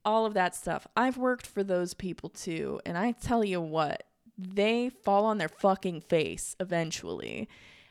all 0.05 0.25
of 0.25 0.33
that 0.33 0.55
stuff. 0.55 0.87
I've 0.95 1.17
worked 1.17 1.47
for 1.47 1.63
those 1.63 1.93
people 1.93 2.29
too, 2.29 2.79
and 2.85 2.97
I 2.97 3.11
tell 3.11 3.43
you 3.43 3.61
what, 3.61 4.03
they 4.37 4.89
fall 4.89 5.25
on 5.25 5.37
their 5.37 5.49
fucking 5.49 6.01
face 6.01 6.55
eventually. 6.59 7.47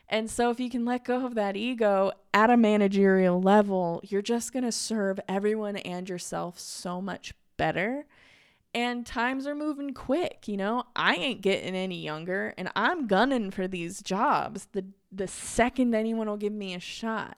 And 0.08 0.30
so, 0.30 0.50
if 0.50 0.60
you 0.60 0.68
can 0.68 0.84
let 0.84 1.04
go 1.04 1.24
of 1.24 1.34
that 1.36 1.56
ego 1.56 2.12
at 2.34 2.50
a 2.50 2.56
managerial 2.56 3.40
level, 3.40 4.00
you're 4.04 4.20
just 4.20 4.52
going 4.52 4.64
to 4.64 4.72
serve 4.72 5.18
everyone 5.26 5.76
and 5.76 6.08
yourself 6.08 6.58
so 6.58 7.00
much 7.00 7.32
better. 7.56 8.04
And 8.74 9.06
times 9.06 9.46
are 9.46 9.54
moving 9.54 9.94
quick, 9.94 10.48
you 10.48 10.56
know? 10.56 10.84
I 10.96 11.14
ain't 11.14 11.40
getting 11.40 11.74
any 11.74 12.02
younger, 12.02 12.54
and 12.58 12.70
I'm 12.74 13.06
gunning 13.06 13.50
for 13.50 13.66
these 13.68 14.02
jobs 14.02 14.68
the, 14.72 14.84
the 15.10 15.28
second 15.28 15.94
anyone 15.94 16.26
will 16.28 16.36
give 16.36 16.52
me 16.52 16.74
a 16.74 16.80
shot 16.80 17.36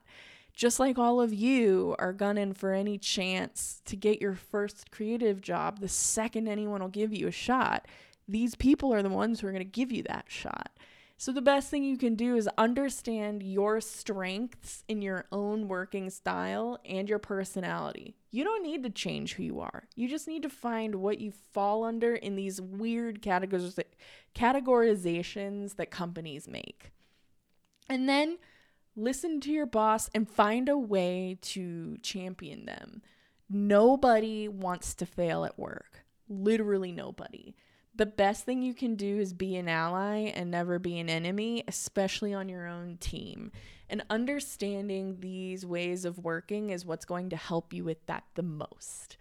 just 0.55 0.79
like 0.79 0.99
all 0.99 1.21
of 1.21 1.35
you 1.35 1.97
are 1.99 2.13
gunning 2.13 2.55
for 2.55 2.73
any 2.73 2.97
chance 2.97 3.83
to 3.85 3.97
get 3.97 4.21
your 4.21 4.35
first 4.35 4.91
creative 4.91 5.41
job 5.41 5.81
the 5.81 5.89
second 5.89 6.49
anyone 6.49 6.81
will 6.81 6.89
give 6.89 7.13
you 7.13 7.27
a 7.27 7.33
shot, 7.33 7.87
these 8.29 8.55
people 8.55 8.95
are 8.95 9.03
the 9.03 9.09
ones 9.09 9.41
who 9.41 9.47
are 9.47 9.53
going 9.53 9.61
to 9.61 9.65
give 9.65 9.93
you 9.93 10.03
that 10.05 10.27
shot. 10.29 10.71
So, 11.17 11.31
the 11.33 11.41
best 11.41 11.71
thing 11.71 11.85
you 11.85 11.97
can 11.97 12.17
do 12.17 12.37
is 12.37 12.49
understand 12.59 13.43
your 13.43 13.81
strengths 13.81 14.83
in 14.89 15.01
your 15.01 15.27
own 15.31 15.69
working 15.69 16.11
style 16.11 16.79
and 16.85 17.09
your 17.09 17.21
personality. 17.21 18.17
You 18.31 18.43
don't 18.43 18.65
need 18.65 18.83
to 18.83 18.91
change 18.91 19.35
who 19.35 19.45
you 19.45 19.61
are. 19.61 19.85
You 19.95 20.09
just 20.09 20.27
need 20.27 20.43
to 20.43 20.49
find 20.49 20.97
what 20.97 21.21
you 21.21 21.33
fall 21.53 21.85
under 21.85 22.15
in 22.15 22.35
these 22.35 22.61
weird 22.61 23.23
categoriz- 23.23 23.79
categorizations 24.35 25.77
that 25.77 25.93
companies 25.93 26.49
make. 26.49 26.91
And 27.89 28.09
then 28.09 28.39
listen 28.97 29.41
to 29.41 29.53
your 29.53 29.67
boss 29.67 30.09
and 30.15 30.29
find 30.29 30.69
a 30.69 30.79
way 30.79 31.39
to 31.43 31.97
champion 31.99 32.65
them. 32.65 33.03
Nobody 33.49 34.49
wants 34.49 34.95
to 34.97 35.07
fail 35.07 35.45
at 35.45 35.59
work. 35.59 36.05
Literally 36.29 36.93
nobody. 36.93 37.55
The 37.97 38.07
best 38.07 38.45
thing 38.45 38.63
you 38.63 38.75
can 38.75 38.97
do 38.97 39.21
is 39.21 39.33
be 39.33 39.57
an 39.57 39.69
ally 39.69 40.33
and 40.35 40.51
never 40.51 40.79
be 40.79 40.99
an 40.99 41.09
enemy, 41.09 41.63
especially 41.69 42.35
on 42.35 42.49
your 42.49 42.67
own 42.67 42.97
team. 42.99 43.53
And 43.89 44.03
understanding 44.11 45.19
these 45.21 45.65
ways 45.65 46.05
of 46.05 46.19
working 46.19 46.71
is 46.71 46.85
what's 46.85 47.05
going 47.05 47.31
to 47.31 47.37
help 47.37 47.73
you 47.73 47.85
with 47.85 48.05
that 48.07 48.25
the 48.35 48.43
most. 48.43 49.17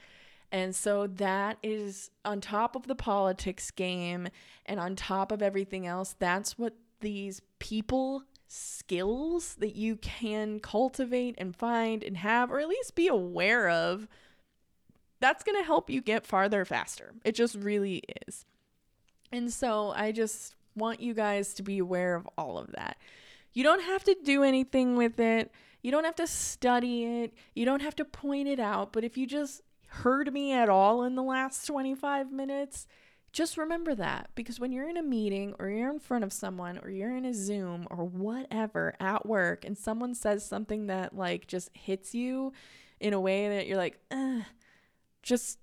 And 0.51 0.75
so 0.75 1.07
that 1.07 1.57
is 1.61 2.09
on 2.23 2.39
top 2.39 2.75
of 2.75 2.87
the 2.87 2.95
politics 2.95 3.69
game 3.71 4.29
and 4.65 4.79
on 4.79 4.95
top 4.95 5.31
of 5.31 5.41
everything 5.41 5.85
else, 5.85 6.15
that's 6.17 6.57
what 6.57 6.73
these 7.01 7.41
people 7.59 8.23
skills 8.53 9.55
that 9.55 9.75
you 9.75 9.95
can 9.95 10.59
cultivate 10.59 11.35
and 11.37 11.55
find 11.55 12.03
and 12.03 12.17
have, 12.17 12.51
or 12.51 12.59
at 12.59 12.67
least 12.67 12.93
be 12.93 13.07
aware 13.07 13.67
of, 13.69 14.07
that's 15.19 15.43
going 15.43 15.57
to 15.57 15.65
help 15.65 15.89
you 15.89 16.01
get 16.01 16.27
farther 16.27 16.63
faster. 16.63 17.13
It 17.23 17.33
just 17.33 17.55
really 17.55 18.03
is. 18.27 18.45
And 19.31 19.51
so 19.51 19.93
I 19.95 20.11
just 20.11 20.55
want 20.75 21.01
you 21.01 21.13
guys 21.13 21.53
to 21.55 21.63
be 21.63 21.79
aware 21.79 22.13
of 22.15 22.29
all 22.37 22.57
of 22.59 22.71
that. 22.73 22.97
You 23.53 23.63
don't 23.63 23.83
have 23.83 24.03
to 24.03 24.15
do 24.23 24.43
anything 24.43 24.95
with 24.95 25.19
it. 25.19 25.51
You 25.81 25.91
don't 25.91 26.05
have 26.05 26.15
to 26.15 26.27
study 26.27 27.05
it. 27.05 27.33
You 27.55 27.65
don't 27.65 27.81
have 27.81 27.95
to 27.95 28.05
point 28.05 28.47
it 28.47 28.59
out. 28.59 28.93
But 28.93 29.03
if 29.03 29.17
you 29.17 29.25
just 29.25 29.61
heard 29.87 30.31
me 30.31 30.53
at 30.53 30.69
all 30.69 31.03
in 31.03 31.15
the 31.15 31.23
last 31.23 31.65
25 31.65 32.31
minutes, 32.31 32.87
just 33.33 33.57
remember 33.57 33.95
that 33.95 34.29
because 34.35 34.59
when 34.59 34.71
you're 34.71 34.87
in 34.87 34.95
a 34.95 35.03
meeting 35.03 35.55
or 35.57 35.67
you're 35.67 35.91
in 35.91 35.99
front 35.99 36.23
of 36.23 36.31
someone 36.31 36.79
or 36.83 36.89
you're 36.91 37.15
in 37.15 37.25
a 37.25 37.33
Zoom 37.33 37.87
or 37.89 38.05
whatever 38.05 38.93
at 38.99 39.25
work 39.25 39.65
and 39.65 39.75
someone 39.75 40.13
says 40.13 40.45
something 40.45 40.85
that 40.87 41.15
like 41.15 41.47
just 41.47 41.71
hits 41.73 42.13
you 42.13 42.53
in 42.99 43.11
a 43.11 43.19
way 43.19 43.49
that 43.49 43.65
you're 43.65 43.77
like, 43.77 43.99
just 45.23 45.57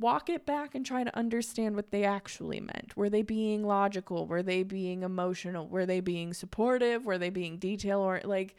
walk 0.00 0.28
it 0.28 0.44
back 0.44 0.74
and 0.74 0.84
try 0.84 1.04
to 1.04 1.16
understand 1.16 1.76
what 1.76 1.92
they 1.92 2.02
actually 2.02 2.60
meant. 2.60 2.96
Were 2.96 3.08
they 3.08 3.22
being 3.22 3.64
logical? 3.64 4.26
Were 4.26 4.42
they 4.42 4.64
being 4.64 5.04
emotional? 5.04 5.68
Were 5.68 5.86
they 5.86 6.00
being 6.00 6.34
supportive? 6.34 7.04
Were 7.04 7.18
they 7.18 7.30
being 7.30 7.58
detail 7.58 8.00
or 8.00 8.20
like 8.24 8.56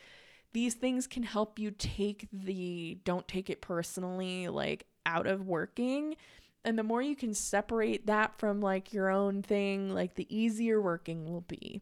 these 0.54 0.76
things 0.76 1.08
can 1.08 1.24
help 1.24 1.60
you 1.60 1.72
take 1.72 2.28
the 2.32 2.98
don't 3.04 3.28
take 3.28 3.50
it 3.50 3.62
personally 3.62 4.48
like 4.48 4.86
out 5.06 5.28
of 5.28 5.46
working 5.46 6.16
and 6.64 6.78
the 6.78 6.84
more 6.84 7.02
you 7.02 7.16
can 7.16 7.34
separate 7.34 8.08
that 8.08 8.38
from 8.38 8.62
like 8.62 8.94
your 8.94 9.10
own 9.10 9.42
thing, 9.42 9.94
like 9.94 10.16
the 10.16 10.28
easier 10.36 10.82
working 10.82 11.32
will 11.32 11.42
be. 11.42 11.82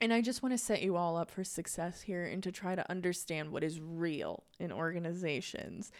And 0.00 0.12
I 0.12 0.20
just 0.20 0.42
want 0.42 0.52
to 0.52 0.58
set 0.58 0.82
you 0.82 0.96
all 0.96 1.16
up 1.16 1.30
for 1.30 1.44
success 1.44 2.02
here 2.02 2.24
and 2.24 2.42
to 2.42 2.52
try 2.52 2.74
to 2.74 2.90
understand 2.90 3.50
what 3.50 3.64
is 3.64 3.80
real 3.80 4.44
in 4.58 4.70
organizations. 4.70 5.90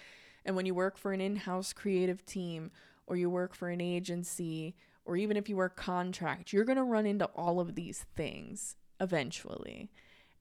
And 0.45 0.55
when 0.55 0.67
you 0.67 0.75
work 0.75 0.99
for 0.99 1.13
an 1.13 1.21
in 1.21 1.37
house 1.37 1.73
creative 1.73 2.25
team, 2.27 2.71
or 3.07 3.17
you 3.17 3.31
work 3.31 3.55
for 3.55 3.69
an 3.69 3.81
agency, 3.81 4.75
or 5.05 5.17
even 5.17 5.37
if 5.37 5.49
you 5.49 5.57
work 5.57 5.77
contract, 5.77 6.53
you're 6.53 6.65
going 6.65 6.77
to 6.77 6.85
run 6.85 7.07
into 7.07 7.27
all 7.37 7.61
of 7.61 7.75
these 7.75 8.05
things 8.17 8.77
eventually. 9.01 9.91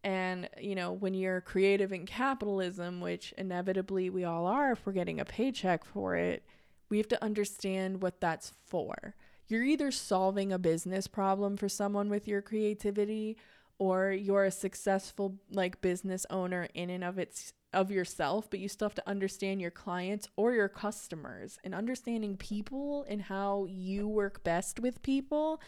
And, 0.04 0.50
you 0.60 0.76
know, 0.76 0.92
when 0.92 1.14
you're 1.14 1.42
creative 1.42 1.94
in 1.94 2.06
capitalism, 2.06 3.02
which 3.02 3.34
inevitably 3.38 4.10
we 4.10 4.24
all 4.24 4.46
are 4.46 4.72
if 4.72 4.86
we're 4.86 4.94
getting 4.94 5.20
a 5.20 5.26
paycheck 5.26 5.86
for 5.86 6.16
it, 6.16 6.44
we 6.90 6.98
have 6.98 7.08
to 7.10 7.24
understand 7.24 8.02
what 8.02 8.22
that's 8.22 8.54
for. 8.66 9.16
You're 9.48 9.64
either 9.64 9.92
solving 9.92 10.52
a 10.52 10.60
business 10.60 11.08
problem 11.08 11.58
for 11.58 11.70
someone 11.70 12.10
with 12.10 12.28
your 12.28 12.42
creativity 12.42 13.38
or 13.78 14.12
you're 14.12 14.46
a 14.46 14.52
successful 14.52 15.36
like 15.52 15.82
business 15.82 16.26
owner 16.30 16.68
in 16.74 16.90
and 16.90 17.04
of 17.04 17.20
its 17.20 17.54
of 17.74 17.92
yourself, 17.92 18.50
but 18.50 18.60
you 18.60 18.70
still 18.70 18.88
have 18.88 18.96
to 18.96 19.08
understand 19.08 19.62
your 19.62 19.70
clients 19.70 20.30
or 20.38 20.54
your 20.54 20.70
customers. 20.70 21.60
And 21.64 21.76
understanding 21.76 22.38
people 22.38 23.06
and 23.08 23.22
how 23.22 23.68
you 23.70 24.08
work 24.08 24.44
best 24.44 24.80
with 24.80 25.04
people 25.04 25.62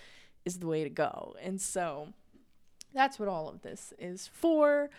is 0.45 0.59
the 0.59 0.67
way 0.67 0.83
to 0.83 0.89
go. 0.89 1.35
And 1.41 1.59
so 1.59 2.13
that's 2.93 3.19
what 3.19 3.27
all 3.27 3.49
of 3.49 3.61
this 3.61 3.93
is 3.99 4.29
for 4.33 4.89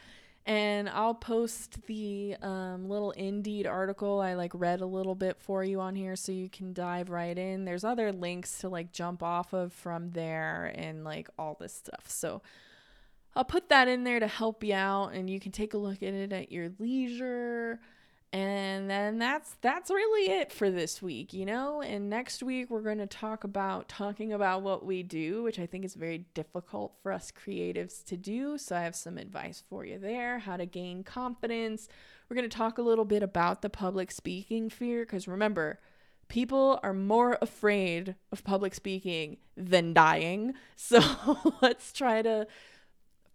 and 0.46 0.88
I'll 0.88 1.14
post 1.14 1.86
the 1.86 2.36
um, 2.40 2.88
little 2.88 3.10
Indeed 3.12 3.66
article 3.66 4.20
I 4.20 4.34
like 4.34 4.52
read 4.54 4.80
a 4.80 4.86
little 4.86 5.14
bit 5.14 5.36
for 5.38 5.62
you 5.62 5.80
on 5.80 5.94
here 5.94 6.16
so 6.16 6.32
you 6.32 6.48
can 6.48 6.72
dive 6.72 7.10
right 7.10 7.36
in. 7.36 7.64
There's 7.64 7.84
other 7.84 8.12
links 8.12 8.58
to 8.58 8.68
like 8.68 8.92
jump 8.92 9.22
off 9.22 9.52
of 9.52 9.72
from 9.72 10.10
there 10.12 10.72
and 10.74 11.04
like 11.04 11.28
all 11.38 11.56
this 11.60 11.74
stuff. 11.74 12.04
So 12.06 12.40
I'll 13.36 13.44
put 13.44 13.68
that 13.68 13.88
in 13.88 14.04
there 14.04 14.20
to 14.20 14.26
help 14.26 14.64
you 14.64 14.74
out 14.74 15.08
and 15.08 15.28
you 15.28 15.38
can 15.38 15.52
take 15.52 15.74
a 15.74 15.78
look 15.78 16.02
at 16.02 16.14
it 16.14 16.32
at 16.32 16.50
your 16.50 16.70
leisure. 16.78 17.78
And 18.30 18.90
then 18.90 19.18
that's 19.18 19.56
that's 19.62 19.90
really 19.90 20.30
it 20.30 20.52
for 20.52 20.70
this 20.70 21.00
week, 21.00 21.32
you 21.32 21.46
know? 21.46 21.80
And 21.80 22.10
next 22.10 22.42
week 22.42 22.68
we're 22.68 22.82
going 22.82 22.98
to 22.98 23.06
talk 23.06 23.42
about 23.42 23.88
talking 23.88 24.34
about 24.34 24.62
what 24.62 24.84
we 24.84 25.02
do, 25.02 25.42
which 25.42 25.58
I 25.58 25.64
think 25.64 25.84
is 25.84 25.94
very 25.94 26.26
difficult 26.34 26.92
for 27.02 27.10
us 27.10 27.32
creatives 27.32 28.04
to 28.04 28.18
do. 28.18 28.58
So 28.58 28.76
I 28.76 28.82
have 28.82 28.94
some 28.94 29.16
advice 29.16 29.62
for 29.70 29.86
you 29.86 29.98
there, 29.98 30.40
how 30.40 30.58
to 30.58 30.66
gain 30.66 31.04
confidence. 31.04 31.88
We're 32.28 32.36
going 32.36 32.48
to 32.48 32.56
talk 32.56 32.76
a 32.76 32.82
little 32.82 33.06
bit 33.06 33.22
about 33.22 33.62
the 33.62 33.70
public 33.70 34.10
speaking 34.10 34.68
fear 34.68 35.06
because 35.06 35.26
remember, 35.26 35.80
people 36.28 36.78
are 36.82 36.92
more 36.92 37.38
afraid 37.40 38.14
of 38.30 38.44
public 38.44 38.74
speaking 38.74 39.38
than 39.56 39.94
dying. 39.94 40.54
So 40.76 41.00
let's 41.60 41.92
try 41.92 42.22
to 42.22 42.46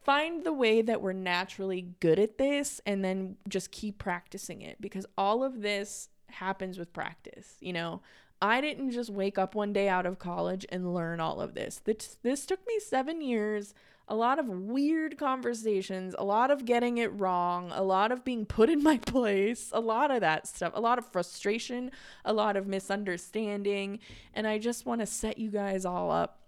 find 0.04 0.44
the 0.44 0.54
way 0.54 0.82
that 0.82 1.02
we're 1.02 1.14
naturally 1.14 1.94
good 2.00 2.20
at 2.20 2.38
this 2.38 2.82
and 2.86 3.04
then 3.04 3.38
just 3.48 3.72
keep 3.72 3.98
practicing 3.98 4.62
it 4.62 4.78
because 4.80 5.06
all 5.18 5.44
of 5.44 5.62
this 5.62 6.10
happens 6.30 6.78
with 6.78 6.94
practice. 6.94 7.56
You 7.60 7.74
know, 7.74 8.02
I 8.42 8.60
didn't 8.60 8.92
just 8.92 9.10
wake 9.10 9.38
up 9.38 9.56
one 9.56 9.72
day 9.72 9.88
out 9.88 10.06
of 10.06 10.20
college 10.20 10.66
and 10.70 10.94
learn 10.94 11.20
all 11.20 11.40
of 11.40 11.54
this. 11.54 11.82
This, 11.84 12.18
this 12.24 12.46
took 12.46 12.60
me 12.68 12.80
seven 12.80 13.22
years, 13.22 13.74
a 14.08 14.16
lot 14.16 14.38
of 14.38 14.48
weird 14.48 15.18
conversations, 15.18 16.14
a 16.20 16.26
lot 16.26 16.52
of 16.52 16.66
getting 16.66 16.98
it 16.98 17.18
wrong, 17.18 17.72
a 17.74 17.84
lot 17.84 18.12
of 18.12 18.26
being 18.26 18.46
put 18.46 18.70
in 18.70 18.84
my 18.84 18.98
place, 19.06 19.70
a 19.72 19.80
lot 19.80 20.12
of 20.12 20.20
that 20.22 20.48
stuff, 20.48 20.74
a 20.76 20.82
lot 20.82 20.98
of 20.98 21.06
frustration, 21.12 21.92
a 22.26 22.34
lot 22.34 22.58
of 22.58 22.68
misunderstanding. 22.68 24.00
And 24.34 24.46
I 24.46 24.58
just 24.58 24.86
want 24.86 25.00
to 25.00 25.08
set 25.08 25.38
you 25.38 25.50
guys 25.50 25.86
all 25.86 26.12
up 26.12 26.43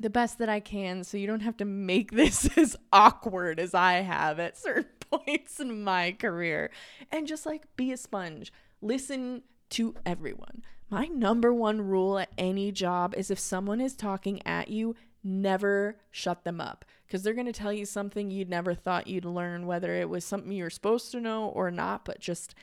the 0.00 0.10
best 0.10 0.38
that 0.38 0.48
I 0.48 0.60
can 0.60 1.04
so 1.04 1.16
you 1.16 1.26
don't 1.26 1.40
have 1.40 1.56
to 1.58 1.64
make 1.64 2.10
this 2.12 2.56
as 2.56 2.76
awkward 2.92 3.60
as 3.60 3.74
I 3.74 3.94
have 3.94 4.38
at 4.38 4.58
certain 4.58 4.86
points 5.10 5.60
in 5.60 5.82
my 5.82 6.12
career. 6.12 6.70
And 7.10 7.26
just 7.26 7.46
like 7.46 7.64
be 7.76 7.92
a 7.92 7.96
sponge, 7.96 8.52
listen 8.80 9.42
to 9.70 9.94
everyone. 10.06 10.62
My 10.90 11.06
number 11.06 11.52
one 11.52 11.82
rule 11.82 12.18
at 12.18 12.30
any 12.38 12.72
job 12.72 13.14
is 13.14 13.30
if 13.30 13.38
someone 13.38 13.80
is 13.80 13.94
talking 13.94 14.40
at 14.46 14.68
you, 14.68 14.94
never 15.22 15.96
shut 16.10 16.44
them 16.44 16.60
up 16.60 16.84
because 17.06 17.22
they're 17.22 17.34
going 17.34 17.46
to 17.46 17.52
tell 17.52 17.72
you 17.72 17.84
something 17.84 18.30
you'd 18.30 18.48
never 18.48 18.74
thought 18.74 19.06
you'd 19.06 19.24
learn, 19.24 19.66
whether 19.66 19.94
it 19.94 20.08
was 20.08 20.24
something 20.24 20.52
you're 20.52 20.70
supposed 20.70 21.10
to 21.12 21.20
know 21.20 21.48
or 21.48 21.70
not. 21.70 22.04
But 22.04 22.20
just 22.20 22.54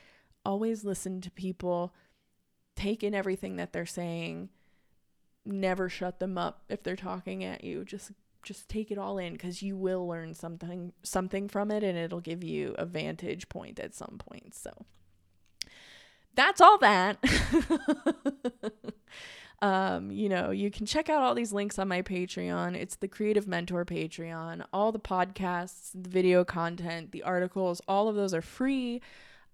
always 0.43 0.83
listen 0.83 1.21
to 1.21 1.31
people, 1.31 1.93
take 2.75 3.03
in 3.03 3.13
everything 3.13 3.57
that 3.57 3.73
they're 3.73 3.85
saying 3.85 4.49
never 5.45 5.89
shut 5.89 6.19
them 6.19 6.37
up 6.37 6.63
if 6.69 6.83
they're 6.83 6.95
talking 6.95 7.43
at 7.43 7.63
you. 7.63 7.85
Just 7.85 8.11
just 8.43 8.69
take 8.69 8.91
it 8.91 8.97
all 8.97 9.17
in 9.17 9.33
because 9.33 9.63
you 9.63 9.75
will 9.75 10.07
learn 10.07 10.33
something 10.33 10.93
something 11.03 11.49
from 11.49 11.71
it 11.71 11.83
and 11.83 11.97
it'll 11.97 12.21
give 12.21 12.43
you 12.43 12.75
a 12.77 12.85
vantage 12.85 13.49
point 13.49 13.79
at 13.79 13.95
some 13.95 14.17
point. 14.19 14.53
So 14.53 14.71
that's 16.35 16.61
all 16.61 16.77
that. 16.79 17.17
um, 19.61 20.11
you 20.11 20.29
know, 20.29 20.51
you 20.51 20.69
can 20.69 20.85
check 20.85 21.09
out 21.09 21.23
all 21.23 21.33
these 21.33 21.53
links 21.53 21.79
on 21.79 21.87
my 21.87 22.01
Patreon. 22.01 22.75
It's 22.75 22.97
the 22.97 23.07
Creative 23.07 23.47
Mentor 23.47 23.85
Patreon. 23.85 24.65
All 24.71 24.91
the 24.91 24.99
podcasts, 24.99 25.91
the 25.93 26.09
video 26.09 26.43
content, 26.43 27.11
the 27.11 27.23
articles, 27.23 27.81
all 27.87 28.07
of 28.07 28.15
those 28.15 28.33
are 28.33 28.41
free. 28.41 29.01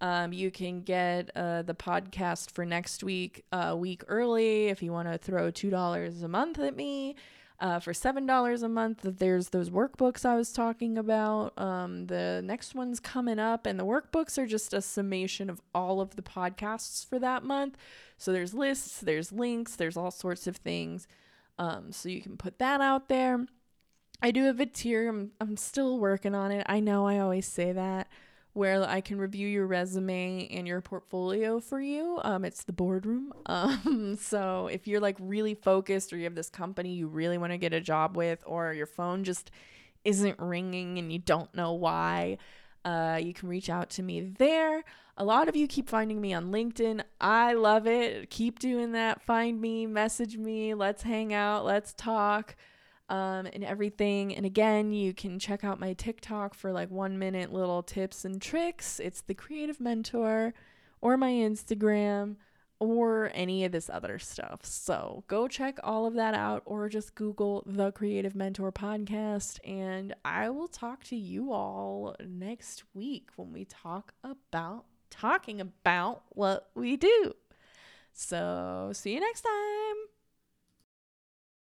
Um, 0.02 0.34
you 0.34 0.50
can 0.50 0.82
get 0.82 1.30
uh, 1.36 1.62
the 1.62 1.76
podcast 1.76 2.52
for 2.52 2.66
next 2.66 3.04
week 3.04 3.46
a 3.52 3.76
week 3.76 4.04
early 4.08 4.68
if 4.68 4.82
you 4.82 4.92
want 4.92 5.08
to 5.08 5.20
throw 5.20 5.52
$2 5.52 6.24
a 6.24 6.28
month 6.28 6.60
at 6.60 6.76
me. 6.76 7.16
Uh, 7.60 7.80
for 7.80 7.94
$7 7.94 8.64
a 8.64 8.68
month, 8.68 9.02
there's 9.04 9.50
those 9.50 9.70
workbooks 9.70 10.26
I 10.26 10.36
was 10.36 10.52
talking 10.52 10.98
about. 10.98 11.54
Um, 11.60 12.08
the 12.08 12.42
next 12.44 12.74
one's 12.74 13.00
coming 13.00 13.38
up, 13.38 13.68
and 13.68 13.80
the 13.80 13.86
workbooks 13.86 14.40
are 14.40 14.48
just 14.48 14.74
a 14.74 14.82
summation 14.82 15.48
of 15.48 15.62
all 15.76 16.02
of 16.02 16.16
the 16.16 16.24
podcasts 16.24 17.08
for 17.08 17.20
that 17.20 17.44
month. 17.44 17.78
So 18.18 18.34
there's 18.34 18.56
lists, 18.56 19.00
there's 19.02 19.32
links, 19.32 19.76
there's 19.76 19.96
all 19.96 20.10
sorts 20.10 20.48
of 20.48 20.56
things. 20.56 21.08
Um, 21.60 21.92
so 21.92 22.10
you 22.10 22.24
can 22.24 22.36
put 22.36 22.58
that 22.58 22.82
out 22.82 23.10
there. 23.10 23.46
I 24.24 24.32
do 24.32 24.46
have 24.46 24.60
a 24.60 24.66
tier. 24.66 25.08
I'm, 25.08 25.32
I'm 25.40 25.56
still 25.56 26.00
working 26.00 26.34
on 26.34 26.52
it. 26.52 26.66
I 26.68 26.80
know 26.80 27.06
I 27.06 27.20
always 27.20 27.46
say 27.46 27.74
that 27.74 28.08
where 28.54 28.84
I 28.88 29.00
can 29.00 29.18
review 29.18 29.48
your 29.48 29.66
resume 29.66 30.48
and 30.52 30.68
your 30.68 30.82
portfolio 30.82 31.60
for 31.60 31.80
you. 31.80 32.20
Um, 32.24 32.44
it's 32.44 32.64
the 32.64 32.74
boardroom. 32.74 33.34
Um, 33.52 34.18
so 34.20 34.68
if 34.68 34.88
you're 34.88 35.02
like 35.02 35.18
really 35.20 35.56
focused 35.56 36.14
or 36.14 36.18
you 36.18 36.24
have 36.24 36.36
this 36.36 36.50
company 36.50 36.94
you 36.94 37.08
really 37.08 37.38
want 37.38 37.52
to 37.52 37.58
get 37.58 37.74
a 37.74 37.82
job 37.82 38.16
with, 38.16 38.42
or 38.46 38.74
your 38.74 38.86
phone 38.86 39.26
just 39.26 39.52
isn't 40.06 40.40
ringing 40.40 40.98
and 40.98 41.12
you 41.12 41.20
don't 41.20 41.54
know 41.54 41.74
why, 41.74 42.38
uh, 42.86 43.20
you 43.22 43.34
can 43.34 43.50
reach 43.50 43.70
out 43.70 43.90
to 43.92 44.04
me 44.04 44.22
there. 44.22 44.84
A 45.18 45.26
lot 45.26 45.50
of 45.50 45.56
you 45.56 45.68
keep 45.68 45.90
finding 45.90 46.22
me 46.22 46.34
on 46.34 46.52
LinkedIn. 46.52 47.04
I 47.20 47.54
love 47.54 47.88
it. 47.88 48.30
Keep 48.30 48.60
doing 48.60 48.94
that. 48.94 49.22
Find 49.22 49.60
me, 49.60 49.86
message 49.86 50.38
me, 50.38 50.74
let's 50.74 51.04
hang 51.04 51.34
out, 51.34 51.66
let's 51.66 51.94
talk 51.94 52.56
um, 53.12 53.46
and 53.52 53.64
everything. 53.64 54.34
And 54.36 54.46
again, 54.46 54.94
you 54.94 55.14
can 55.14 55.38
check 55.38 55.64
out 55.64 55.80
my 55.80 55.94
TikTok 55.94 56.54
for 56.56 56.72
like 56.72 56.90
one 56.90 57.20
minute 57.20 57.52
little 57.52 57.84
tips 57.84 58.24
and 58.26 58.42
tricks. 58.42 59.00
It's 59.00 59.22
the 59.22 59.34
Creative 59.36 59.80
Mentor 59.80 60.54
or 61.02 61.18
my 61.18 61.32
Instagram. 61.32 62.38
or 62.82 63.30
any 63.36 63.64
of 63.64 63.72
this 63.72 63.92
other 63.92 64.18
stuff. 64.18 64.66
So 64.66 65.24
go 65.28 65.48
check 65.48 65.78
all 65.84 66.08
of 66.08 66.16
that 66.16 66.34
out 66.34 66.64
or 66.66 66.90
just 66.90 67.14
Google 67.14 67.62
the 67.68 67.92
Creative 67.92 68.34
Mentor 68.34 68.72
podcast. 68.72 69.60
And 69.64 70.16
I 70.26 70.50
will 70.50 70.68
talk 70.68 71.04
to 71.06 71.16
you 71.16 71.52
all 71.54 72.16
next 72.28 72.84
week 72.96 73.30
when 73.36 73.54
we 73.54 73.66
talk 73.66 74.14
about 74.24 74.86
talking 75.12 75.62
about 75.62 76.24
what 76.30 76.72
we 76.74 76.98
do. 76.98 77.34
So 78.14 78.90
see 78.96 79.14
you 79.14 79.20
next 79.20 79.42
time. 79.42 80.11